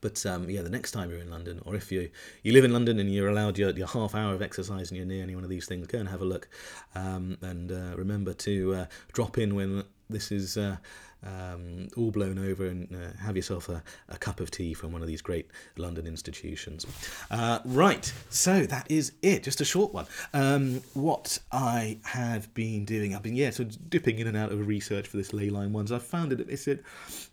But 0.02 0.26
um, 0.26 0.50
yeah, 0.50 0.62
the 0.62 0.70
next 0.70 0.92
time 0.92 1.10
you're 1.10 1.20
in 1.20 1.30
London, 1.30 1.62
or 1.66 1.76
if 1.76 1.92
you 1.92 2.10
you 2.44 2.54
live 2.54 2.64
in 2.64 2.72
London 2.72 3.00
and 3.00 3.14
you're 3.14 3.28
allowed 3.28 3.58
your, 3.58 3.72
your 3.72 3.88
half 3.88 4.16
hour 4.16 4.34
of 4.34 4.42
exercise 4.42 4.90
and 4.90 4.98
you're 4.98 5.06
near 5.06 5.24
any 5.24 5.36
one 5.36 5.44
of 5.44 5.50
these 5.50 5.66
things, 5.66 5.88
go 5.88 6.00
and 6.00 6.08
have 6.08 6.22
a 6.22 6.26
look. 6.26 6.48
Um, 6.96 7.38
and 7.42 7.72
uh, 7.72 7.98
remember 7.98 8.34
to 8.34 8.76
uh, 8.76 8.86
drop 9.12 9.38
in 9.38 9.56
when 9.56 9.84
this 10.10 10.32
is 10.32 10.58
uh, 10.58 10.78
um, 11.26 11.88
all 11.98 12.12
blown 12.12 12.40
over 12.40 12.66
and 12.68 12.94
uh, 12.96 13.18
have 13.22 13.36
yourself 13.36 13.70
a, 13.70 13.84
a, 14.08 14.18
cup 14.18 14.40
of 14.40 14.52
tea 14.52 14.74
from 14.74 14.92
one 14.92 15.02
of 15.02 15.08
these 15.08 15.22
great 15.22 15.48
London 15.78 16.08
institutions. 16.08 16.86
Uh, 17.30 17.60
right, 17.66 18.14
so 18.30 18.66
that 18.66 18.90
is 18.90 19.12
it. 19.22 19.44
Just 19.44 19.60
a 19.60 19.66
short 19.66 19.94
one. 19.94 20.06
Um, 20.34 20.82
what 20.94 21.40
I 21.52 21.98
have 22.04 22.54
been 22.54 22.86
doing, 22.86 23.16
I've 23.16 23.24
been 23.24 23.36
yeah, 23.36 23.50
so 23.50 23.66
dipping 23.66 24.20
in 24.20 24.28
and 24.28 24.38
out 24.38 24.52
of 24.52 24.66
research 24.66 25.08
for 25.08 25.18
this 25.18 25.34
ley 25.34 25.50
line 25.50 25.74
ones. 25.74 25.92
I've 25.92 26.04
found 26.04 26.32
it. 26.32 26.40
It's 26.50 26.68
it. 26.68 26.84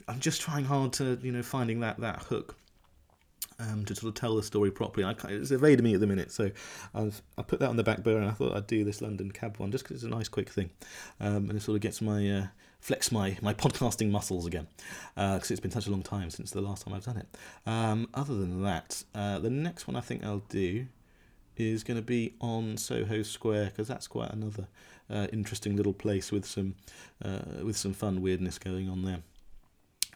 I'm 0.09 0.21
just 0.21 0.41
trying 0.41 0.65
hard 0.65 0.93
to 0.95 1.19
you 1.23 1.33
know 1.33 1.43
finding 1.43 1.81
that 1.81 1.99
that 2.01 2.23
hook. 2.23 2.57
Um, 3.59 3.87
to 3.87 3.95
sort 3.95 4.09
of 4.09 4.21
tell 4.21 4.37
the 4.37 4.43
story 4.43 4.71
properly. 4.71 5.03
I 5.03 5.15
it's 5.31 5.51
evaded 5.51 5.83
me 5.83 5.95
at 5.95 6.01
the 6.01 6.07
minute, 6.07 6.31
so 6.31 6.51
I've 6.95 7.23
I 7.39 7.43
put 7.43 7.59
that 7.61 7.71
on 7.71 7.77
the 7.77 7.83
back 7.83 8.03
burner. 8.03 8.21
and 8.21 8.31
I 8.31 8.35
thought 8.35 8.55
I'd 8.55 8.67
do 8.67 8.85
this 8.85 9.01
London 9.01 9.31
cab 9.31 9.57
one 9.57 9.71
just 9.73 9.83
because 9.83 9.97
it's 9.97 10.05
a 10.05 10.15
nice 10.15 10.29
quick 10.29 10.51
thing, 10.51 10.69
um, 11.21 11.49
and 11.49 11.53
it 11.53 11.63
sort 11.63 11.77
of 11.77 11.81
gets 11.81 12.03
my 12.03 12.29
uh, 12.29 12.47
flex 12.81 13.11
my, 13.11 13.37
my 13.43 13.53
podcasting 13.55 14.11
muscles 14.11 14.47
again 14.47 14.67
because 15.15 15.51
uh, 15.51 15.55
it's 15.55 15.61
been 15.61 15.71
such 15.71 15.87
a 15.87 15.91
long 15.91 16.03
time 16.03 16.31
since 16.31 16.51
the 16.51 16.61
last 16.61 16.85
time 16.85 16.95
I've 16.95 17.05
done 17.05 17.17
it. 17.17 17.27
Um, 17.67 18.09
other 18.15 18.37
than 18.37 18.63
that, 18.63 19.03
uh, 19.15 19.39
the 19.39 19.51
next 19.51 19.89
one 19.89 19.97
I 19.97 20.01
think 20.01 20.25
I'll 20.25 20.45
do 20.49 20.87
is 21.57 21.83
going 21.83 21.97
to 21.97 22.03
be 22.03 22.35
on 22.41 22.77
Soho 22.77 23.23
Square 23.23 23.67
because 23.67 23.89
that's 23.89 24.07
quite 24.07 24.31
another 24.31 24.69
uh, 25.11 25.27
interesting 25.33 25.77
little 25.77 25.95
place 25.95 26.31
with 26.31 26.45
some 26.45 26.75
uh, 27.25 27.65
with 27.65 27.77
some 27.77 27.93
fun 27.93 28.23
weirdness 28.23 28.59
going 28.59 28.89
on 28.89 29.03
there. 29.03 29.21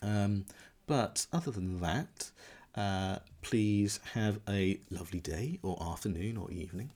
Um, 0.02 0.44
but 0.86 1.26
other 1.32 1.50
than 1.50 1.80
that, 1.80 2.30
uh, 2.74 3.16
please 3.42 4.00
have 4.14 4.38
a 4.48 4.78
lovely 4.90 5.20
day 5.20 5.58
or 5.62 5.76
afternoon 5.82 6.36
or 6.36 6.50
evening, 6.50 6.90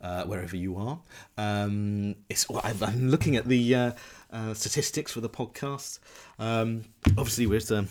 uh, 0.00 0.24
wherever 0.24 0.56
you 0.56 0.76
are. 0.76 0.98
Um, 1.38 2.16
it's 2.28 2.46
I'm 2.50 3.08
looking 3.10 3.36
at 3.36 3.46
the 3.46 3.74
uh, 3.74 3.92
uh, 4.32 4.54
statistics 4.54 5.12
for 5.12 5.20
the 5.20 5.30
podcast. 5.30 5.98
Um, 6.38 6.84
obviously, 7.16 7.46
we're 7.46 7.60
a 7.70 7.86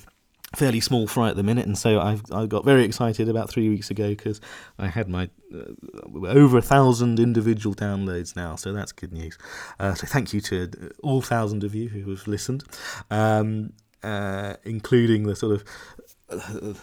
fairly 0.56 0.80
small 0.80 1.08
fry 1.08 1.30
at 1.30 1.36
the 1.36 1.44
minute, 1.44 1.66
and 1.66 1.78
so 1.78 2.00
I've 2.00 2.24
I 2.32 2.46
got 2.46 2.66
very 2.66 2.84
excited 2.84 3.28
about 3.30 3.50
three 3.50 3.70
weeks 3.70 3.90
ago 3.90 4.10
because 4.10 4.40
I 4.78 4.88
had 4.88 5.10
my 5.10 5.30
uh, 5.54 6.28
over 6.28 6.58
a 6.58 6.62
thousand 6.62 7.20
individual 7.20 7.76
downloads 7.76 8.36
now, 8.36 8.56
so 8.56 8.74
that's 8.74 8.92
good 8.92 9.12
news. 9.12 9.38
Uh, 9.80 9.94
so 9.96 10.06
thank 10.06 10.34
you 10.34 10.42
to 10.42 10.70
all 11.02 11.22
thousand 11.22 11.64
of 11.64 11.74
you 11.74 11.90
who 11.90 12.10
have 12.12 12.28
listened. 12.28 12.64
Um, 13.10 13.74
uh, 14.04 14.56
including 14.64 15.24
the 15.24 15.36
sort 15.36 15.54
of 15.54 15.64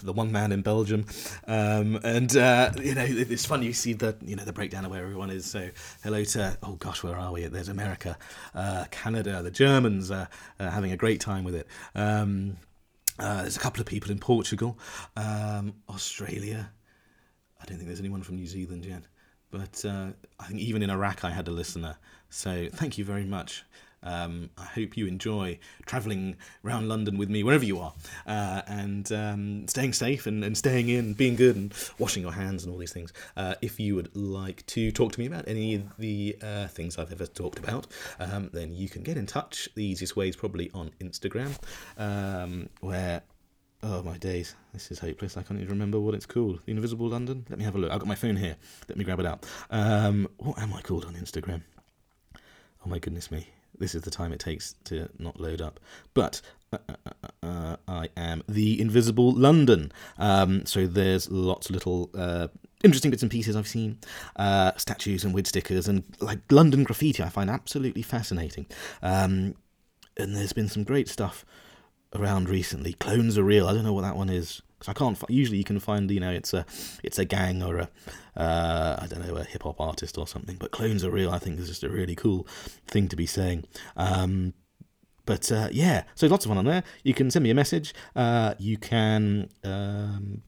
the 0.02 0.12
one 0.12 0.30
man 0.30 0.52
in 0.52 0.62
Belgium, 0.62 1.06
um, 1.46 1.98
and 2.04 2.37
uh, 2.37 2.70
you 2.80 2.94
know 2.94 3.04
it's 3.06 3.44
funny 3.44 3.66
you 3.66 3.72
see 3.72 3.92
the 3.92 4.16
you 4.24 4.37
know 4.37 4.44
the 4.44 4.52
breakdown 4.52 4.85
of 4.85 4.90
where 4.90 5.02
everyone 5.02 5.30
is. 5.30 5.44
So 5.46 5.70
hello 6.02 6.24
to 6.24 6.59
oh 6.62 6.74
gosh 6.74 7.02
where 7.02 7.16
are 7.16 7.33
we? 7.33 7.46
There's 7.46 7.68
America, 7.68 8.16
uh, 8.54 8.85
Canada, 8.90 9.42
the 9.42 9.50
Germans 9.50 10.11
are 10.11 10.28
having 10.59 10.92
a 10.92 10.96
great 10.96 11.20
time 11.20 11.44
with 11.44 11.54
it. 11.54 11.66
Um, 11.94 12.56
uh, 13.18 13.42
there's 13.42 13.56
a 13.56 13.61
couple 13.61 13.80
of 13.80 13.87
people 13.87 14.11
in 14.11 14.18
Portugal, 14.18 14.78
um, 15.16 15.74
Australia. 15.88 16.70
I 17.61 17.66
don't 17.66 17.76
think 17.76 17.88
there's 17.88 18.00
anyone 18.00 18.22
from 18.22 18.37
New 18.37 18.46
Zealand 18.46 18.87
yet, 18.87 19.02
but 19.50 19.85
uh, 19.85 20.09
I 20.38 20.46
think 20.46 20.61
even 20.61 20.83
in 20.83 20.90
Iraq 20.90 21.24
I 21.24 21.30
had 21.30 21.46
a 21.48 21.50
listener. 21.50 21.96
So 22.30 22.68
thank 22.72 22.96
you 22.96 23.04
very 23.04 23.24
much. 23.24 23.64
Um, 24.02 24.50
I 24.56 24.64
hope 24.64 24.96
you 24.96 25.06
enjoy 25.06 25.58
travelling 25.86 26.36
around 26.64 26.88
London 26.88 27.18
with 27.18 27.28
me, 27.28 27.42
wherever 27.42 27.64
you 27.64 27.78
are, 27.78 27.92
uh, 28.26 28.62
and 28.66 29.10
um, 29.12 29.68
staying 29.68 29.92
safe 29.92 30.26
and, 30.26 30.42
and 30.42 30.56
staying 30.56 30.88
in, 30.88 31.14
being 31.14 31.36
good, 31.36 31.56
and 31.56 31.74
washing 31.98 32.22
your 32.22 32.32
hands 32.32 32.64
and 32.64 32.72
all 32.72 32.78
these 32.78 32.92
things. 32.92 33.12
Uh, 33.36 33.54
if 33.60 33.78
you 33.78 33.94
would 33.94 34.14
like 34.16 34.64
to 34.66 34.90
talk 34.90 35.12
to 35.12 35.20
me 35.20 35.26
about 35.26 35.46
any 35.46 35.74
of 35.74 35.82
the 35.98 36.36
uh, 36.42 36.66
things 36.68 36.98
I've 36.98 37.12
ever 37.12 37.26
talked 37.26 37.58
about, 37.58 37.86
um, 38.18 38.50
then 38.52 38.74
you 38.74 38.88
can 38.88 39.02
get 39.02 39.16
in 39.16 39.26
touch. 39.26 39.68
The 39.74 39.84
easiest 39.84 40.16
way 40.16 40.28
is 40.28 40.36
probably 40.36 40.70
on 40.72 40.90
Instagram, 41.00 41.56
um, 41.98 42.68
where 42.80 43.22
Oh 43.82 44.02
my 44.02 44.18
days, 44.18 44.56
this 44.74 44.90
is 44.90 44.98
hopeless. 44.98 45.38
I 45.38 45.42
can't 45.42 45.58
even 45.58 45.72
remember 45.72 45.98
what 45.98 46.14
it's 46.14 46.26
called. 46.26 46.60
The 46.66 46.72
Invisible 46.72 47.08
London. 47.08 47.46
Let 47.48 47.58
me 47.58 47.64
have 47.64 47.74
a 47.76 47.78
look. 47.78 47.90
I've 47.90 47.98
got 47.98 48.08
my 48.08 48.14
phone 48.14 48.36
here. 48.36 48.56
Let 48.90 48.98
me 48.98 49.04
grab 49.04 49.20
it 49.20 49.24
out. 49.24 49.46
Um, 49.70 50.28
what 50.36 50.58
am 50.58 50.74
I 50.74 50.82
called 50.82 51.06
on 51.06 51.14
Instagram? 51.14 51.62
Oh 52.36 52.88
my 52.88 52.98
goodness 52.98 53.30
me 53.30 53.46
this 53.78 53.94
is 53.94 54.02
the 54.02 54.11
time 54.11 54.33
it 54.33 54.40
takes 54.40 54.74
to 54.85 55.09
not 55.18 55.40
load 55.40 55.61
up. 55.61 55.80
But 56.14 56.40
uh, 56.72 56.78
uh, 56.88 57.12
uh, 57.42 57.46
uh 57.46 57.76
I 57.88 58.09
am 58.16 58.42
the 58.48 58.80
Invisible 58.80 59.33
London. 59.33 59.92
Um, 60.18 60.66
so 60.66 60.87
there's 60.87 61.30
lots 61.30 61.68
of 61.68 61.74
little 61.74 62.11
uh, 62.16 62.48
interesting 62.85 63.11
bits 63.11 63.22
and 63.22 63.30
pieces 63.30 63.56
I've 63.56 63.68
seen, 63.68 63.98
uh, 64.37 64.72
statues 64.76 65.24
and 65.24 65.35
weird 65.35 65.46
stickers, 65.46 65.88
and 65.88 66.04
like 66.20 66.40
London 66.50 66.85
graffiti. 66.85 67.22
I 67.22 67.28
find 67.28 67.50
absolutely 67.50 68.02
fascinating. 68.02 68.66
Um, 69.02 69.54
and 70.16 70.37
there's 70.37 70.52
been 70.52 70.68
some 70.68 70.85
great 70.85 71.09
stuff 71.09 71.44
around 72.14 72.48
recently. 72.48 72.92
Clones 72.94 73.38
are 73.38 73.44
real. 73.44 73.68
I 73.68 73.72
don't 73.72 73.85
know 73.85 73.92
what 73.92 74.02
that 74.02 74.16
one 74.16 74.28
is. 74.28 74.62
Because 74.80 74.88
I 74.88 74.98
can't. 74.98 75.22
Usually, 75.28 75.58
you 75.58 75.64
can 75.64 75.78
find 75.78 76.10
you 76.10 76.20
know 76.20 76.30
it's 76.30 76.54
a 76.54 76.64
it's 77.04 77.18
a 77.18 77.26
gang 77.26 77.62
or 77.62 77.76
a 77.76 77.88
uh, 78.36 78.98
I 78.98 79.06
don't 79.06 79.26
know 79.26 79.36
a 79.36 79.44
hip 79.44 79.64
hop 79.64 79.78
artist 79.78 80.16
or 80.16 80.26
something. 80.26 80.56
But 80.56 80.70
clones 80.70 81.04
are 81.04 81.10
real. 81.10 81.30
I 81.30 81.38
think 81.38 81.60
is 81.60 81.68
just 81.68 81.84
a 81.84 81.90
really 81.90 82.16
cool 82.16 82.46
thing 82.86 83.06
to 83.08 83.16
be 83.16 83.26
saying. 83.26 83.64
Um, 83.96 84.54
but 85.26 85.52
uh, 85.52 85.68
yeah, 85.70 86.04
so 86.14 86.26
lots 86.28 86.46
of 86.46 86.48
fun 86.48 86.58
on 86.58 86.64
there. 86.64 86.82
You 87.04 87.12
can 87.12 87.30
send 87.30 87.42
me 87.42 87.50
a 87.50 87.54
message. 87.54 87.92
Uh, 88.16 88.54
you 88.58 88.78
can. 88.78 89.50
Um, 89.62 90.42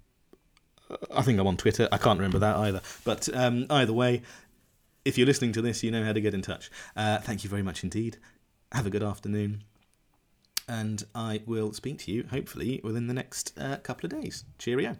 I 1.14 1.20
think 1.22 1.38
I'm 1.38 1.46
on 1.46 1.58
Twitter. 1.58 1.88
I 1.92 1.98
can't 1.98 2.18
remember 2.18 2.38
that 2.38 2.56
either. 2.56 2.80
But 3.04 3.28
um, 3.34 3.66
either 3.68 3.92
way, 3.92 4.22
if 5.04 5.18
you're 5.18 5.26
listening 5.26 5.52
to 5.52 5.62
this, 5.62 5.82
you 5.82 5.90
know 5.90 6.04
how 6.04 6.12
to 6.14 6.20
get 6.22 6.32
in 6.32 6.40
touch. 6.40 6.70
Uh, 6.96 7.18
thank 7.18 7.44
you 7.44 7.50
very 7.50 7.62
much 7.62 7.84
indeed. 7.84 8.16
Have 8.72 8.86
a 8.86 8.90
good 8.90 9.02
afternoon 9.02 9.64
and 10.68 11.04
I 11.14 11.42
will 11.46 11.72
speak 11.72 11.98
to 12.00 12.12
you 12.12 12.24
hopefully 12.30 12.80
within 12.82 13.06
the 13.06 13.14
next 13.14 13.52
uh, 13.58 13.76
couple 13.78 14.06
of 14.06 14.20
days. 14.20 14.44
Cheerio. 14.58 14.96